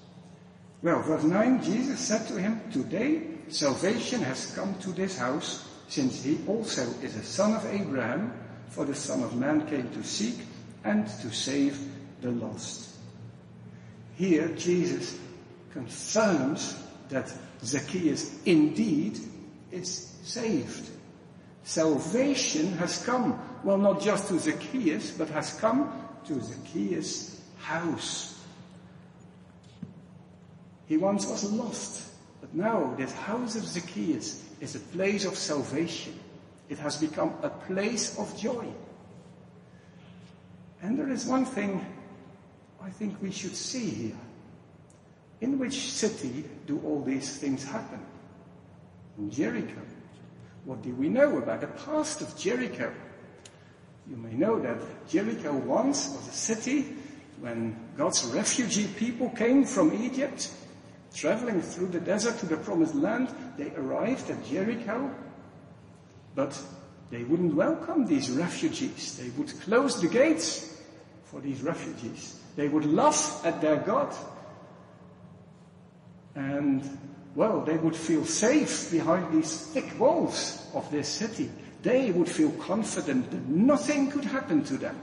Well, 0.82 1.00
verse 1.02 1.22
9, 1.22 1.62
Jesus 1.62 2.00
said 2.00 2.26
to 2.28 2.40
him, 2.40 2.60
Today 2.72 3.22
salvation 3.48 4.20
has 4.22 4.52
come 4.54 4.74
to 4.80 4.90
this 4.90 5.16
house, 5.16 5.68
since 5.88 6.24
he 6.24 6.40
also 6.48 6.82
is 7.02 7.14
a 7.14 7.22
son 7.22 7.54
of 7.54 7.64
Abraham, 7.66 8.32
for 8.68 8.84
the 8.84 8.94
Son 8.94 9.22
of 9.22 9.36
Man 9.36 9.66
came 9.68 9.90
to 9.90 10.02
seek 10.02 10.40
and 10.82 11.06
to 11.06 11.30
save 11.30 11.78
the 12.20 12.30
lost. 12.30 12.88
Here, 14.16 14.48
Jesus 14.48 15.18
confirms 15.72 16.76
that 17.10 17.32
Zacchaeus 17.62 18.42
indeed 18.44 19.18
is 19.70 20.16
saved. 20.22 20.90
Salvation 21.64 22.72
has 22.78 23.04
come 23.04 23.38
well, 23.62 23.78
not 23.78 24.00
just 24.00 24.28
to 24.28 24.38
Zacchaeus, 24.38 25.12
but 25.12 25.28
has 25.28 25.52
come 25.54 25.92
to 26.26 26.40
Zacchaeus' 26.40 27.40
house. 27.58 28.31
He 30.86 30.96
once 30.96 31.26
was 31.26 31.50
lost, 31.52 32.12
but 32.40 32.54
now 32.54 32.94
this 32.96 33.12
house 33.12 33.56
of 33.56 33.64
Zacchaeus 33.64 34.44
is 34.60 34.74
a 34.74 34.80
place 34.80 35.24
of 35.24 35.36
salvation. 35.36 36.18
It 36.68 36.78
has 36.78 36.96
become 36.96 37.34
a 37.42 37.50
place 37.50 38.18
of 38.18 38.36
joy. 38.38 38.66
And 40.82 40.98
there 40.98 41.10
is 41.10 41.26
one 41.26 41.44
thing 41.44 41.84
I 42.82 42.90
think 42.90 43.20
we 43.22 43.30
should 43.30 43.54
see 43.54 43.88
here. 43.88 44.16
In 45.40 45.58
which 45.58 45.90
city 45.90 46.44
do 46.66 46.80
all 46.84 47.02
these 47.02 47.36
things 47.38 47.64
happen? 47.64 48.00
In 49.18 49.30
Jericho. 49.30 49.80
What 50.64 50.82
do 50.82 50.94
we 50.94 51.08
know 51.08 51.38
about 51.38 51.60
the 51.60 51.66
past 51.66 52.20
of 52.20 52.36
Jericho? 52.38 52.92
You 54.08 54.16
may 54.16 54.34
know 54.34 54.58
that 54.60 54.78
Jericho 55.08 55.52
once 55.52 56.08
was 56.08 56.28
a 56.28 56.32
city 56.32 56.96
when 57.40 57.76
God's 57.96 58.24
refugee 58.26 58.88
people 58.96 59.30
came 59.30 59.64
from 59.64 59.92
Egypt, 60.04 60.52
traveling 61.14 61.60
through 61.60 61.88
the 61.88 62.00
desert 62.00 62.38
to 62.38 62.46
the 62.46 62.56
promised 62.56 62.94
land. 62.94 63.28
They 63.56 63.70
arrived 63.76 64.30
at 64.30 64.44
Jericho, 64.44 65.10
but 66.34 66.58
they 67.10 67.24
wouldn't 67.24 67.54
welcome 67.54 68.06
these 68.06 68.30
refugees. 68.30 69.18
They 69.18 69.28
would 69.38 69.52
close 69.60 70.00
the 70.00 70.08
gates 70.08 70.82
for 71.24 71.40
these 71.40 71.62
refugees. 71.62 72.40
They 72.56 72.68
would 72.68 72.86
laugh 72.86 73.44
at 73.44 73.60
their 73.60 73.76
God. 73.76 74.14
And, 76.34 76.98
well, 77.34 77.60
they 77.60 77.76
would 77.76 77.96
feel 77.96 78.24
safe 78.24 78.90
behind 78.90 79.32
these 79.32 79.66
thick 79.68 79.98
walls 79.98 80.66
of 80.74 80.90
this 80.90 81.08
city. 81.08 81.50
They 81.82 82.12
would 82.12 82.28
feel 82.28 82.50
confident 82.52 83.30
that 83.30 83.48
nothing 83.48 84.10
could 84.10 84.24
happen 84.24 84.64
to 84.64 84.78
them. 84.78 84.98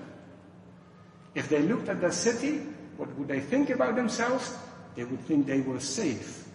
If 1.36 1.50
they 1.50 1.62
looked 1.62 1.90
at 1.90 2.02
the 2.02 2.12
city, 2.12 2.60
what 2.98 3.16
would 3.18 3.28
they 3.28 3.40
think 3.40 3.70
about 3.70 3.96
themselves? 3.96 4.56
They 5.00 5.06
would 5.06 5.22
think 5.22 5.48
they 5.48 5.62
were 5.62 5.80
safe. 5.80 6.46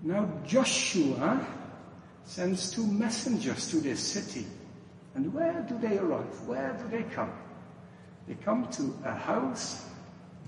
Now 0.00 0.26
Joshua 0.46 1.46
sends 2.24 2.70
two 2.72 2.86
messengers 2.86 3.70
to 3.70 3.80
this 3.80 4.00
city. 4.00 4.46
And 5.14 5.34
where 5.34 5.60
do 5.68 5.78
they 5.78 5.98
arrive? 5.98 6.48
Where 6.48 6.72
do 6.72 6.88
they 6.88 7.02
come? 7.02 7.30
They 8.26 8.32
come 8.36 8.66
to 8.68 8.96
a 9.04 9.12
house, 9.12 9.84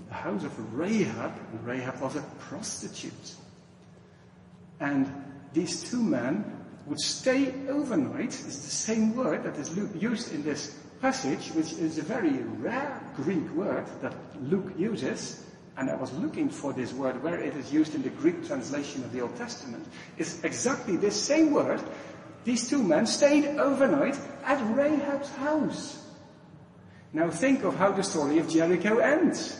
the 0.07 0.15
house 0.15 0.43
of 0.43 0.73
Rahab, 0.73 1.33
and 1.51 1.67
Rahab 1.67 2.01
was 2.01 2.15
a 2.15 2.23
prostitute. 2.39 3.35
And 4.79 5.05
these 5.53 5.87
two 5.87 6.01
men 6.01 6.65
would 6.87 6.99
stay 6.99 7.53
overnight, 7.69 8.29
is 8.29 8.63
the 8.63 8.71
same 8.71 9.15
word 9.15 9.43
that 9.43 9.55
is 9.57 9.77
used 10.01 10.33
in 10.33 10.41
this 10.41 10.75
passage, 10.99 11.49
which 11.49 11.73
is 11.73 11.99
a 11.99 12.01
very 12.01 12.39
rare 12.57 12.99
Greek 13.17 13.47
word 13.51 13.85
that 14.01 14.15
Luke 14.41 14.73
uses. 14.75 15.44
And 15.77 15.89
I 15.89 15.95
was 15.95 16.13
looking 16.13 16.49
for 16.49 16.71
this 16.71 16.93
word 16.93 17.21
where 17.21 17.39
it 17.39 17.55
is 17.55 17.73
used 17.73 17.95
in 17.95 18.01
the 18.01 18.09
Greek 18.09 18.47
translation 18.47 19.03
of 19.03 19.11
the 19.11 19.21
Old 19.21 19.35
Testament. 19.35 19.85
is 20.17 20.43
exactly 20.43 20.95
this 20.95 21.21
same 21.21 21.51
word. 21.51 21.81
These 22.45 22.69
two 22.69 22.81
men 22.81 23.05
stayed 23.05 23.45
overnight 23.57 24.17
at 24.45 24.59
Rahab's 24.75 25.29
house. 25.35 26.01
Now 27.11 27.29
think 27.29 27.63
of 27.63 27.75
how 27.75 27.91
the 27.91 28.03
story 28.03 28.39
of 28.39 28.49
Jericho 28.49 28.99
ends. 28.99 29.59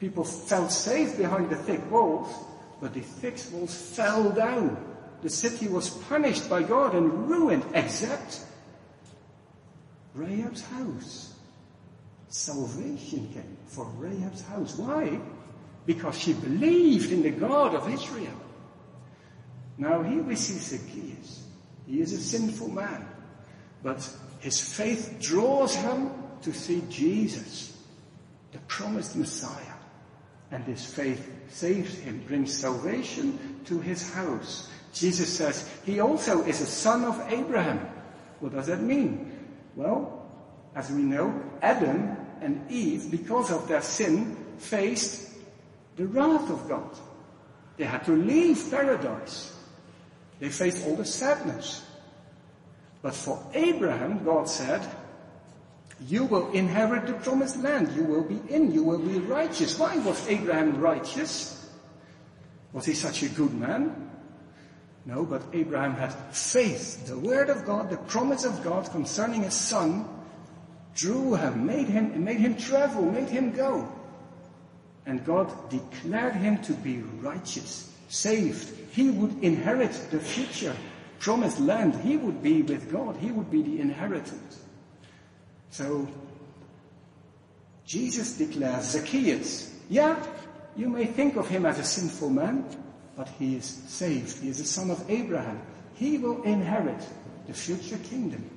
People 0.00 0.24
felt 0.24 0.72
safe 0.72 1.16
behind 1.16 1.50
the 1.50 1.56
thick 1.56 1.90
walls, 1.90 2.32
but 2.80 2.94
the 2.94 3.00
thick 3.00 3.36
walls 3.52 3.74
fell 3.74 4.30
down. 4.30 4.76
The 5.22 5.30
city 5.30 5.68
was 5.68 5.90
punished 5.90 6.48
by 6.48 6.62
God 6.62 6.94
and 6.94 7.28
ruined, 7.28 7.64
except 7.74 8.40
Rahab's 10.14 10.62
house. 10.62 11.34
Salvation 12.28 13.30
came 13.32 13.56
for 13.66 13.86
Rahab's 13.96 14.42
house. 14.42 14.76
Why? 14.76 15.18
Because 15.86 16.18
she 16.18 16.34
believed 16.34 17.10
in 17.10 17.22
the 17.22 17.30
God 17.30 17.74
of 17.74 17.88
Israel. 17.88 18.38
Now 19.78 20.02
here 20.02 20.22
we 20.22 20.36
see 20.36 20.58
Zacchaeus. 20.58 21.44
He 21.86 22.00
is 22.00 22.12
a 22.12 22.18
sinful 22.18 22.68
man, 22.68 23.08
but 23.82 24.06
his 24.40 24.60
faith 24.60 25.16
draws 25.20 25.74
him 25.74 26.10
to 26.42 26.52
see 26.52 26.82
Jesus, 26.90 27.76
the 28.52 28.58
promised 28.60 29.16
Messiah. 29.16 29.74
And 30.50 30.64
his 30.64 30.84
faith 30.84 31.30
saves 31.48 31.94
him, 31.98 32.22
brings 32.26 32.54
salvation 32.54 33.60
to 33.66 33.80
his 33.80 34.12
house. 34.12 34.68
Jesus 34.92 35.34
says 35.34 35.68
he 35.84 36.00
also 36.00 36.42
is 36.44 36.60
a 36.60 36.66
son 36.66 37.04
of 37.04 37.20
Abraham. 37.30 37.78
What 38.40 38.52
does 38.52 38.66
that 38.66 38.80
mean? 38.80 39.46
Well, 39.76 40.26
as 40.74 40.90
we 40.90 41.02
know, 41.02 41.42
Adam 41.62 42.16
and 42.42 42.70
Eve, 42.70 43.10
because 43.10 43.50
of 43.50 43.68
their 43.68 43.82
sin, 43.82 44.36
faced 44.58 45.30
the 45.96 46.06
wrath 46.06 46.50
of 46.50 46.68
God. 46.68 46.90
They 47.76 47.84
had 47.84 48.04
to 48.06 48.12
leave 48.12 48.70
paradise. 48.70 49.54
They 50.40 50.48
faced 50.48 50.86
all 50.86 50.96
the 50.96 51.04
sadness. 51.04 51.84
But 53.02 53.14
for 53.14 53.44
Abraham, 53.54 54.24
God 54.24 54.48
said, 54.48 54.82
you 56.06 56.24
will 56.26 56.50
inherit 56.52 57.06
the 57.06 57.14
promised 57.14 57.56
land. 57.58 57.90
You 57.96 58.04
will 58.04 58.22
be 58.22 58.40
in. 58.48 58.72
You 58.72 58.84
will 58.84 59.00
be 59.00 59.18
righteous. 59.18 59.78
Why 59.78 59.96
was 59.98 60.28
Abraham 60.28 60.80
righteous? 60.80 61.68
Was 62.72 62.84
he 62.84 62.94
such 62.94 63.22
a 63.22 63.28
good 63.28 63.52
man? 63.54 64.10
No, 65.06 65.24
but 65.24 65.42
Abraham 65.52 65.94
had 65.94 66.12
faith. 66.34 67.06
The 67.06 67.18
word 67.18 67.50
of 67.50 67.64
God, 67.64 67.90
the 67.90 67.96
promise 67.96 68.44
of 68.44 68.62
God 68.62 68.90
concerning 68.90 69.42
his 69.42 69.54
son, 69.54 70.06
drew 70.98 71.36
him, 71.36 71.64
made 71.64 71.86
him, 71.86 72.24
made 72.24 72.40
him 72.40 72.56
travel, 72.56 73.02
made 73.02 73.28
him 73.28 73.52
go. 73.52 73.88
And 75.06 75.24
God 75.24 75.48
declared 75.70 76.34
him 76.34 76.60
to 76.62 76.72
be 76.72 76.98
righteous, 77.20 77.94
saved. 78.08 78.74
He 78.92 79.10
would 79.10 79.42
inherit 79.42 79.92
the 80.10 80.18
future 80.18 80.74
promised 81.20 81.60
land. 81.60 81.94
He 81.94 82.16
would 82.16 82.42
be 82.42 82.62
with 82.62 82.90
God. 82.90 83.16
He 83.16 83.30
would 83.30 83.50
be 83.50 83.62
the 83.62 83.80
inheritance. 83.80 84.60
So, 85.70 86.08
Jesus 87.86 88.36
declares 88.36 88.90
Zacchaeus, 88.90 89.72
yeah, 89.88 90.20
you 90.76 90.88
may 90.88 91.06
think 91.06 91.36
of 91.36 91.48
him 91.48 91.64
as 91.64 91.78
a 91.78 91.84
sinful 91.84 92.30
man, 92.30 92.64
but 93.16 93.28
he 93.38 93.56
is 93.56 93.64
saved. 93.86 94.42
He 94.42 94.48
is 94.48 94.58
the 94.58 94.64
son 94.64 94.90
of 94.90 95.08
Abraham. 95.08 95.60
He 95.94 96.18
will 96.18 96.42
inherit 96.42 97.06
the 97.46 97.54
future 97.54 97.98
kingdom. 97.98 98.50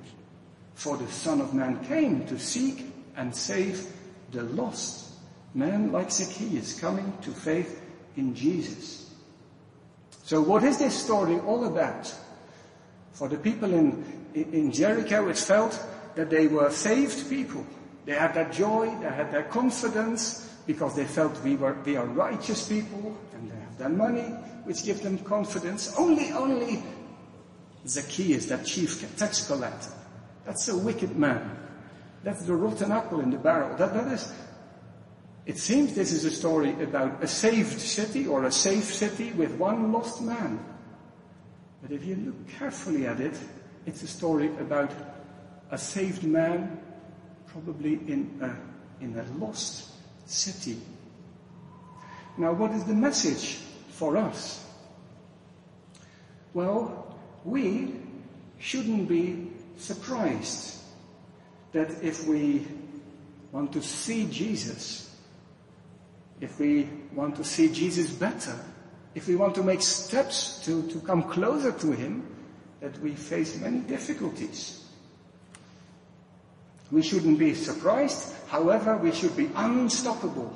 For 0.74 0.96
the 0.96 1.10
Son 1.10 1.40
of 1.40 1.54
Man 1.54 1.84
came 1.84 2.26
to 2.26 2.38
seek 2.38 2.86
and 3.16 3.34
save 3.34 3.86
the 4.30 4.42
lost. 4.42 5.12
Man 5.54 5.92
like 5.92 6.10
Zacchaeus 6.10 6.80
coming 6.80 7.12
to 7.22 7.30
faith 7.30 7.82
in 8.16 8.34
Jesus. 8.34 9.10
So 10.24 10.40
what 10.40 10.64
is 10.64 10.78
this 10.78 10.94
story 10.94 11.38
all 11.40 11.66
about? 11.66 12.12
For 13.12 13.28
the 13.28 13.36
people 13.36 13.72
in, 13.74 14.04
in 14.34 14.72
Jericho, 14.72 15.28
it 15.28 15.36
felt 15.36 15.78
that 16.14 16.30
they 16.30 16.46
were 16.46 16.70
saved 16.70 17.28
people. 17.28 17.66
They 18.04 18.14
had 18.14 18.34
that 18.34 18.52
joy, 18.52 18.86
they 19.00 19.08
had 19.08 19.32
that 19.32 19.50
confidence, 19.50 20.48
because 20.66 20.96
they 20.96 21.04
felt 21.04 21.42
we 21.42 21.56
were, 21.56 21.76
we 21.84 21.96
are 21.96 22.06
righteous 22.06 22.68
people, 22.68 23.16
and 23.34 23.50
they 23.50 23.56
have 23.56 23.78
their 23.78 23.88
money, 23.88 24.34
which 24.64 24.84
gives 24.84 25.00
them 25.00 25.18
confidence. 25.18 25.94
Only, 25.98 26.32
only 26.32 26.82
Zacchaeus, 27.86 28.46
that 28.46 28.64
chief 28.64 29.16
tax 29.16 29.46
collector, 29.46 29.90
that's 30.44 30.68
a 30.68 30.76
wicked 30.76 31.16
man. 31.16 31.58
That's 32.24 32.44
the 32.44 32.54
rotten 32.54 32.92
apple 32.92 33.20
in 33.20 33.30
the 33.30 33.38
barrel. 33.38 33.76
That, 33.76 33.94
that 33.94 34.12
is, 34.12 34.32
it 35.44 35.58
seems 35.58 35.94
this 35.94 36.12
is 36.12 36.24
a 36.24 36.30
story 36.30 36.70
about 36.82 37.22
a 37.22 37.26
saved 37.26 37.80
city 37.80 38.26
or 38.26 38.44
a 38.44 38.52
safe 38.52 38.84
city 38.84 39.32
with 39.32 39.52
one 39.54 39.92
lost 39.92 40.22
man. 40.22 40.64
But 41.82 41.90
if 41.90 42.04
you 42.04 42.16
look 42.16 42.48
carefully 42.48 43.06
at 43.06 43.20
it, 43.20 43.36
it's 43.86 44.02
a 44.02 44.06
story 44.06 44.48
about 44.58 44.92
a 45.72 45.78
saved 45.78 46.22
man, 46.22 46.80
probably 47.46 47.94
in 47.94 48.38
a, 48.40 49.04
in 49.04 49.18
a 49.18 49.44
lost 49.44 49.90
city. 50.26 50.78
Now, 52.38 52.52
what 52.52 52.70
is 52.70 52.84
the 52.84 52.94
message 52.94 53.58
for 53.88 54.16
us? 54.16 54.64
Well, 56.54 57.18
we 57.44 57.96
shouldn't 58.58 59.08
be 59.08 59.51
surprised 59.76 60.80
that 61.72 61.90
if 62.02 62.26
we 62.26 62.66
want 63.50 63.72
to 63.72 63.82
see 63.82 64.26
Jesus, 64.26 65.14
if 66.40 66.58
we 66.58 66.88
want 67.14 67.36
to 67.36 67.44
see 67.44 67.72
Jesus 67.72 68.10
better, 68.10 68.58
if 69.14 69.28
we 69.28 69.36
want 69.36 69.54
to 69.54 69.62
make 69.62 69.82
steps 69.82 70.64
to, 70.64 70.82
to 70.88 71.00
come 71.00 71.22
closer 71.24 71.72
to 71.72 71.92
Him, 71.92 72.26
that 72.80 72.98
we 73.00 73.14
face 73.14 73.58
many 73.60 73.78
difficulties. 73.80 74.84
We 76.90 77.02
shouldn't 77.02 77.38
be 77.38 77.54
surprised. 77.54 78.34
However, 78.48 78.96
we 78.96 79.12
should 79.12 79.36
be 79.36 79.50
unstoppable. 79.54 80.52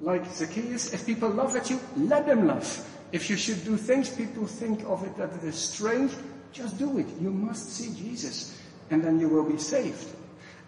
Like 0.00 0.26
Zacchaeus, 0.26 0.92
if 0.92 1.06
people 1.06 1.30
laugh 1.30 1.56
at 1.56 1.70
you, 1.70 1.80
let 1.96 2.26
them 2.26 2.46
laugh. 2.46 2.86
If 3.12 3.30
you 3.30 3.36
should 3.36 3.64
do 3.64 3.76
things 3.76 4.10
people 4.10 4.46
think 4.46 4.84
of 4.84 5.04
it 5.04 5.16
that 5.16 5.32
it 5.32 5.44
is 5.44 5.54
strange, 5.54 6.12
just 6.52 6.78
do 6.78 6.98
it. 6.98 7.06
You 7.20 7.30
must 7.30 7.72
see 7.72 7.94
Jesus. 7.94 8.56
and 8.90 9.02
then 9.02 9.20
you 9.20 9.28
will 9.28 9.44
be 9.44 9.58
saved. 9.58 10.06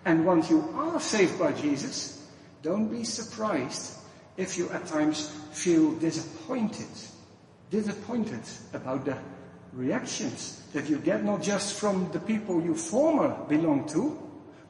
And 0.04 0.24
once 0.24 0.50
you 0.50 0.68
are 0.74 1.00
saved 1.00 1.38
by 1.38 1.52
Jesus, 1.52 2.26
don't 2.62 2.88
be 2.88 3.04
surprised 3.04 3.96
if 4.36 4.56
you 4.56 4.68
at 4.70 4.86
times 4.86 5.28
feel 5.52 5.92
disappointed. 5.96 6.86
Disappointed 7.70 8.40
about 8.72 9.04
the 9.04 9.16
reactions 9.72 10.62
that 10.72 10.88
you 10.88 10.98
get 10.98 11.24
not 11.24 11.42
just 11.42 11.78
from 11.78 12.10
the 12.12 12.20
people 12.20 12.62
you 12.62 12.74
former 12.74 13.36
belong 13.48 13.86
to, 13.88 14.18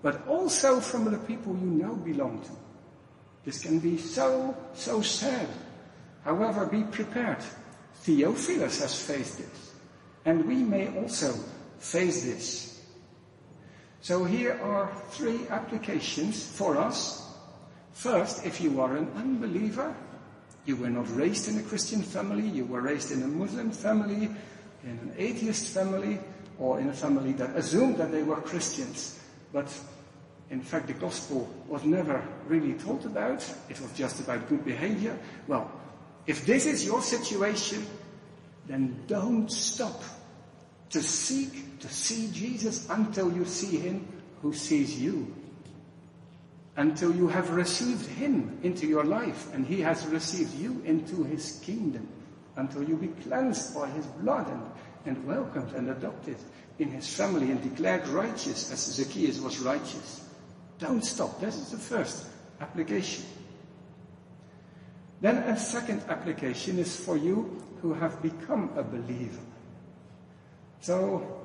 but 0.03 0.27
also 0.27 0.81
from 0.81 1.11
the 1.11 1.19
people 1.19 1.57
you 1.57 1.71
now 1.71 1.95
belong 1.95 2.41
to. 2.43 2.51
This 3.45 3.63
can 3.63 3.79
be 3.79 3.99
so, 3.99 4.57
so 4.75 5.01
sad. 5.01 5.49
However, 6.25 6.67
be 6.67 6.83
prepared. 6.83 7.43
Theophilus 8.03 8.81
has 8.81 9.01
faced 9.01 9.39
this. 9.39 9.68
And 10.29 10.45
we 10.45 10.57
may 10.57 10.95
also 10.95 11.33
face 11.79 12.23
this. 12.23 12.85
So 14.03 14.25
here 14.25 14.61
are 14.63 14.93
three 15.09 15.49
applications 15.49 16.47
for 16.47 16.77
us. 16.77 17.27
First, 17.95 18.45
if 18.45 18.61
you 18.61 18.79
are 18.83 18.95
an 18.95 19.11
unbeliever, 19.17 19.97
you 20.67 20.77
were 20.77 20.91
not 20.91 21.09
raised 21.17 21.49
in 21.49 21.57
a 21.57 21.63
Christian 21.63 22.03
family, 22.03 22.47
you 22.47 22.67
were 22.67 22.83
raised 22.83 23.11
in 23.11 23.23
a 23.23 23.27
Muslim 23.27 23.71
family, 23.71 24.29
in 24.85 24.91
an 24.91 25.15
atheist 25.17 25.69
family, 25.69 26.21
or 26.59 26.79
in 26.79 26.91
a 26.91 26.93
family 26.93 27.33
that 27.33 27.57
assumed 27.57 27.97
that 27.97 28.13
they 28.13 28.23
were 28.23 28.37
Christians, 28.37 29.19
but 29.51 29.75
in 30.51 30.61
fact 30.61 30.89
the 30.89 30.93
gospel 30.93 31.49
was 31.67 31.85
never 31.85 32.23
really 32.47 32.75
taught 32.75 33.07
about, 33.07 33.41
it 33.71 33.81
was 33.81 33.91
just 33.95 34.21
about 34.21 34.47
good 34.47 34.63
behavior. 34.63 35.19
Well, 35.47 35.73
if 36.27 36.45
this 36.45 36.67
is 36.67 36.85
your 36.85 37.01
situation, 37.01 37.87
then 38.67 38.95
don't 39.07 39.51
stop 39.51 40.03
to 40.91 41.03
seek 41.03 41.69
to 41.81 41.89
see 41.89 42.31
Jesus 42.33 42.89
until 42.91 43.33
you 43.33 43.45
see 43.45 43.79
him 43.79 44.07
who 44.43 44.53
sees 44.53 44.99
you. 44.99 45.35
Until 46.77 47.15
you 47.15 47.29
have 47.29 47.51
received 47.51 48.07
him 48.07 48.59
into 48.63 48.87
your 48.87 49.05
life 49.05 49.53
and 49.53 49.67
he 49.67 49.81
has 49.81 50.07
received 50.07 50.55
you 50.55 50.81
into 50.85 51.25
his 51.25 51.61
kingdom. 51.65 52.09
Until 52.57 52.83
you 52.83 52.97
be 52.97 53.09
cleansed 53.23 53.75
by 53.75 53.89
his 53.89 54.07
blood 54.07 54.49
and, 54.49 54.63
and 55.05 55.27
welcomed 55.27 55.73
and 55.75 55.91
adopted 55.91 56.37
in 56.79 56.91
his 56.91 57.13
family 57.13 57.51
and 57.51 57.63
declared 57.63 58.07
righteous 58.09 58.73
as 58.73 58.79
Zacchaeus 58.79 59.41
was 59.41 59.59
righteous. 59.59 60.25
Don't 60.79 61.05
stop. 61.05 61.41
This 61.41 61.57
is 61.57 61.71
the 61.71 61.79
first 61.79 62.27
application. 62.61 63.25
Then 65.21 65.39
a 65.39 65.59
second 65.59 66.03
application 66.09 66.79
is 66.79 66.95
for 66.95 67.17
you 67.17 67.61
who 67.83 67.93
have 67.93 68.23
become 68.23 68.71
a 68.77 68.85
believer. 68.85 69.41
So 70.81 71.43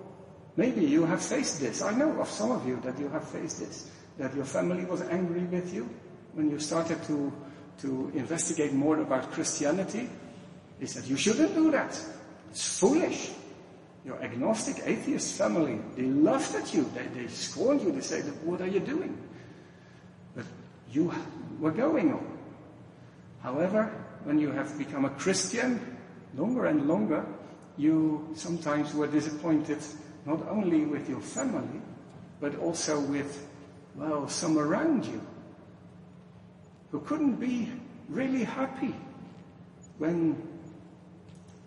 maybe 0.56 0.86
you 0.86 1.06
have 1.06 1.22
faced 1.22 1.60
this. 1.60 1.82
I 1.82 1.94
know 1.94 2.20
of 2.20 2.30
some 2.30 2.52
of 2.52 2.68
you 2.68 2.80
that 2.84 3.00
you 3.00 3.10
have 3.10 3.28
faced 3.28 3.60
this, 3.60 3.90
that 4.18 4.36
your 4.36 4.46
family 4.46 4.86
was 4.86 5.02
angry 5.02 5.42
with 5.42 5.74
you 5.74 5.90
when 6.34 6.50
you 6.50 6.60
started 6.60 7.02
to, 7.04 7.32
to 7.82 8.12
investigate 8.14 8.74
more 8.74 9.00
about 9.00 9.32
Christianity. 9.32 10.10
They 10.80 10.86
said, 10.86 11.06
you 11.06 11.18
shouldn't 11.18 11.54
do 11.56 11.72
that. 11.72 12.00
It's 12.52 12.80
foolish. 12.80 13.32
Your 14.06 14.22
agnostic 14.22 14.84
atheist 14.86 15.38
family, 15.38 15.80
they 15.96 16.04
laughed 16.04 16.56
at 16.56 16.74
you. 16.74 16.90
They, 16.94 17.22
they 17.22 17.28
scorned 17.28 17.82
you. 17.82 17.92
They 17.92 18.02
said, 18.02 18.26
what 18.44 18.60
are 18.60 18.68
you 18.68 18.82
doing? 18.82 19.18
But 20.36 20.46
you 20.92 21.14
were 21.60 21.72
going 21.72 22.12
on. 22.12 22.38
However, 23.42 23.92
when 24.26 24.40
you 24.40 24.52
have 24.52 24.78
become 24.78 25.06
a 25.06 25.10
Christian, 25.12 25.98
longer 26.36 26.66
and 26.66 26.88
longer, 26.88 27.26
you 27.78 28.30
sometimes 28.36 28.94
were 28.94 29.08
disappointed 29.08 29.80
not 30.26 30.48
only 30.48 30.86
with 30.86 31.10
your 31.10 31.20
family, 31.20 31.82
but 32.40 32.56
also 32.60 33.00
with, 33.00 33.48
well, 33.96 34.28
some 34.28 34.58
around 34.58 35.06
you 35.06 35.22
who 36.92 37.00
couldn't 37.02 37.36
be 37.36 37.72
really 38.10 38.44
happy 38.44 38.96
when, 39.98 40.42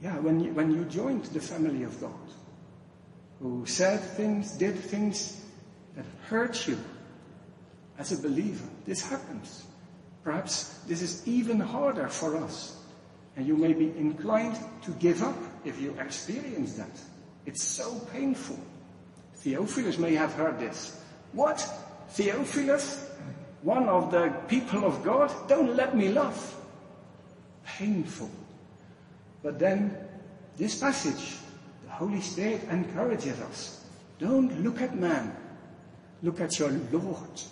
yeah, 0.00 0.18
when 0.18 0.40
you, 0.40 0.52
when 0.52 0.72
you 0.72 0.84
joined 0.84 1.24
the 1.26 1.40
family 1.40 1.82
of 1.82 2.00
God, 2.00 2.12
who 3.40 3.66
said 3.66 4.00
things, 4.00 4.52
did 4.52 4.76
things 4.76 5.42
that 5.96 6.04
hurt 6.28 6.66
you 6.66 6.78
as 7.98 8.12
a 8.12 8.22
believer. 8.22 8.66
This 8.84 9.02
happens. 9.02 9.64
Perhaps 10.24 10.80
this 10.86 11.02
is 11.02 11.26
even 11.26 11.60
harder 11.60 12.08
for 12.08 12.36
us. 12.36 12.76
And 13.36 13.46
you 13.46 13.56
may 13.56 13.72
be 13.72 13.90
inclined 13.98 14.58
to 14.84 14.90
give 14.92 15.22
up 15.22 15.36
if 15.66 15.80
you 15.80 15.94
experience 15.98 16.74
that. 16.74 16.90
It's 17.44 17.62
so 17.62 17.98
painful. 18.12 18.58
Theophilus 19.36 19.98
may 19.98 20.14
have 20.14 20.32
heard 20.34 20.58
this. 20.58 21.00
What? 21.32 21.60
Theophilus? 22.10 23.10
One 23.62 23.88
of 23.88 24.10
the 24.10 24.28
people 24.48 24.84
of 24.84 25.02
God? 25.02 25.32
Don't 25.48 25.74
let 25.76 25.96
me 25.96 26.08
laugh. 26.08 26.56
Painful. 27.64 28.30
But 29.42 29.58
then, 29.58 29.96
this 30.56 30.80
passage, 30.80 31.36
the 31.84 31.90
Holy 31.90 32.20
Spirit 32.20 32.62
encourages 32.70 33.38
us. 33.40 33.84
Don't 34.18 34.62
look 34.62 34.80
at 34.80 34.96
man. 34.98 35.34
Look 36.22 36.40
at 36.40 36.58
your 36.58 36.70
Lord. 36.92 37.42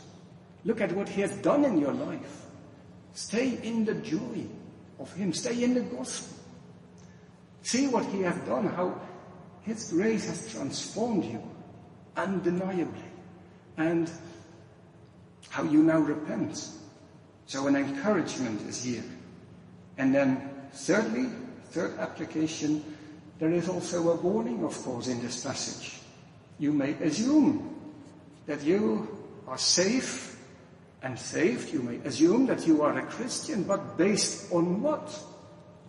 Look 0.64 0.80
at 0.80 0.92
what 0.92 1.08
He 1.08 1.20
has 1.20 1.32
done 1.36 1.64
in 1.64 1.78
your 1.78 1.92
life. 1.92 2.46
Stay 3.12 3.58
in 3.62 3.84
the 3.84 3.94
joy 3.94 4.46
of 4.98 5.12
Him. 5.14 5.32
Stay 5.32 5.62
in 5.62 5.74
the 5.74 5.82
gospel. 5.82 6.33
See 7.64 7.86
what 7.86 8.04
He 8.06 8.20
has 8.20 8.36
done, 8.44 8.68
how 8.68 9.00
His 9.62 9.90
grace 9.90 10.28
has 10.28 10.52
transformed 10.52 11.24
you 11.24 11.42
undeniably, 12.14 13.08
and 13.78 14.10
how 15.48 15.62
you 15.64 15.82
now 15.82 15.98
repent. 15.98 16.68
So 17.46 17.66
an 17.66 17.74
encouragement 17.74 18.60
is 18.68 18.84
here. 18.84 19.02
And 19.96 20.14
then 20.14 20.50
thirdly, 20.72 21.30
third 21.70 21.98
application, 21.98 22.84
there 23.38 23.50
is 23.50 23.68
also 23.68 24.10
a 24.10 24.16
warning, 24.16 24.62
of 24.62 24.76
course, 24.82 25.08
in 25.08 25.22
this 25.22 25.42
passage. 25.42 26.00
You 26.58 26.70
may 26.70 26.92
assume 26.92 27.80
that 28.46 28.62
you 28.62 29.08
are 29.48 29.58
safe 29.58 30.38
and 31.02 31.18
saved, 31.18 31.72
you 31.72 31.80
may 31.82 31.96
assume 32.06 32.44
that 32.46 32.66
you 32.66 32.82
are 32.82 32.98
a 32.98 33.06
Christian, 33.06 33.62
but 33.64 33.96
based 33.96 34.52
on 34.52 34.82
what? 34.82 35.18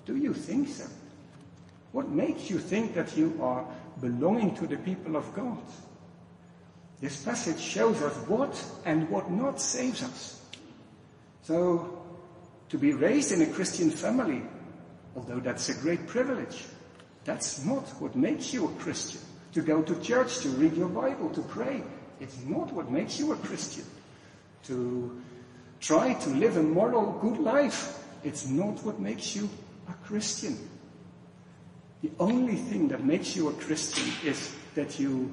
Do 0.06 0.16
you 0.16 0.34
think 0.34 0.70
so? 0.70 0.86
What 1.96 2.10
makes 2.10 2.50
you 2.50 2.60
think 2.60 2.94
that 2.96 3.16
you 3.16 3.40
are 3.42 3.66
belonging 4.02 4.54
to 4.56 4.68
the 4.68 4.76
people 4.76 5.16
of 5.16 5.34
God? 5.34 5.64
This 7.00 7.24
passage 7.24 7.58
shows 7.58 8.02
us 8.02 8.14
what 8.28 8.62
and 8.84 9.10
what 9.10 9.32
not 9.32 9.62
saves 9.62 10.04
us. 10.04 10.42
So, 11.44 12.04
to 12.68 12.78
be 12.78 12.92
raised 12.92 13.32
in 13.32 13.44
a 13.44 13.46
Christian 13.46 13.90
family, 13.90 14.42
although 15.16 15.40
that's 15.40 15.70
a 15.70 15.74
great 15.76 16.06
privilege, 16.06 16.66
that's 17.24 17.64
not 17.64 17.88
what 18.02 18.14
makes 18.14 18.54
you 18.54 18.66
a 18.66 18.74
Christian. 18.84 19.22
To 19.54 19.62
go 19.62 19.82
to 19.82 19.96
church, 20.02 20.40
to 20.40 20.50
read 20.50 20.76
your 20.76 20.90
Bible, 20.90 21.30
to 21.30 21.44
pray, 21.44 21.82
it's 22.20 22.44
not 22.44 22.74
what 22.74 22.92
makes 22.92 23.18
you 23.20 23.32
a 23.32 23.38
Christian 23.38 23.86
to 24.64 25.22
try 25.80 26.14
to 26.16 26.30
live 26.32 26.58
a 26.58 26.64
moral, 26.64 27.14
good 27.22 27.40
life. 27.40 28.04
It's 28.26 28.50
not 28.50 28.84
what 28.84 29.00
makes 29.00 29.34
you 29.34 29.50
a 29.88 29.94
Christian. 30.06 30.58
The 32.06 32.12
only 32.20 32.54
thing 32.54 32.90
that 32.90 33.04
makes 33.04 33.36
you 33.36 33.50
a 33.50 33.54
Christian 33.54 34.14
is 34.24 34.56
that 34.76 35.00
you 35.00 35.32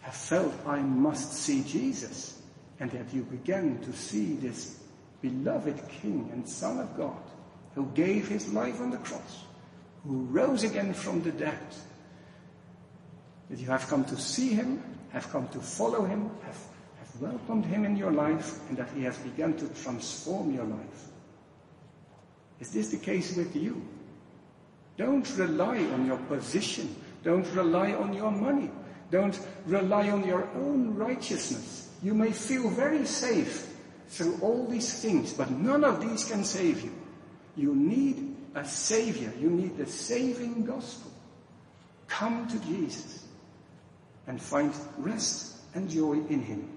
have 0.00 0.12
felt, 0.12 0.52
I 0.66 0.80
must 0.80 1.32
see 1.32 1.62
Jesus, 1.62 2.42
and 2.80 2.90
that 2.90 3.14
you 3.14 3.22
began 3.22 3.80
to 3.80 3.92
see 3.94 4.34
this 4.34 4.78
beloved 5.22 5.80
King 5.88 6.28
and 6.34 6.46
Son 6.46 6.78
of 6.78 6.94
God 6.98 7.22
who 7.74 7.86
gave 7.94 8.28
his 8.28 8.52
life 8.52 8.78
on 8.82 8.90
the 8.90 8.98
cross, 8.98 9.44
who 10.04 10.24
rose 10.24 10.64
again 10.64 10.92
from 10.92 11.22
the 11.22 11.32
dead. 11.32 11.58
That 13.48 13.58
you 13.58 13.68
have 13.68 13.88
come 13.88 14.04
to 14.04 14.18
see 14.18 14.50
him, 14.50 14.82
have 15.12 15.30
come 15.30 15.48
to 15.48 15.60
follow 15.60 16.04
him, 16.04 16.30
have 16.44 17.20
welcomed 17.22 17.64
him 17.64 17.86
in 17.86 17.96
your 17.96 18.12
life 18.12 18.60
and 18.68 18.76
that 18.76 18.90
he 18.94 19.02
has 19.04 19.16
begun 19.16 19.56
to 19.56 19.68
transform 19.82 20.52
your 20.52 20.66
life. 20.66 21.08
Is 22.60 22.70
this 22.70 22.90
the 22.90 22.98
case 22.98 23.34
with 23.34 23.56
you? 23.56 23.82
Don't 24.98 25.30
rely 25.38 25.78
on 25.78 26.06
your 26.06 26.18
position. 26.18 26.94
Don't 27.22 27.46
rely 27.54 27.94
on 27.94 28.12
your 28.12 28.32
money. 28.32 28.70
Don't 29.10 29.38
rely 29.64 30.10
on 30.10 30.26
your 30.26 30.46
own 30.56 30.94
righteousness. 30.94 31.88
You 32.02 32.14
may 32.14 32.32
feel 32.32 32.68
very 32.68 33.06
safe 33.06 33.74
through 34.08 34.38
all 34.42 34.66
these 34.66 35.00
things, 35.00 35.32
but 35.32 35.50
none 35.50 35.84
of 35.84 36.00
these 36.00 36.28
can 36.28 36.44
save 36.44 36.82
you. 36.82 36.92
You 37.56 37.74
need 37.74 38.36
a 38.54 38.64
savior. 38.64 39.32
You 39.40 39.50
need 39.50 39.76
the 39.76 39.86
saving 39.86 40.64
gospel. 40.64 41.12
Come 42.08 42.48
to 42.48 42.58
Jesus 42.66 43.24
and 44.26 44.40
find 44.40 44.72
rest 44.98 45.56
and 45.74 45.88
joy 45.88 46.14
in 46.28 46.42
him. 46.42 46.68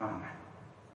Amen. 0.00 0.37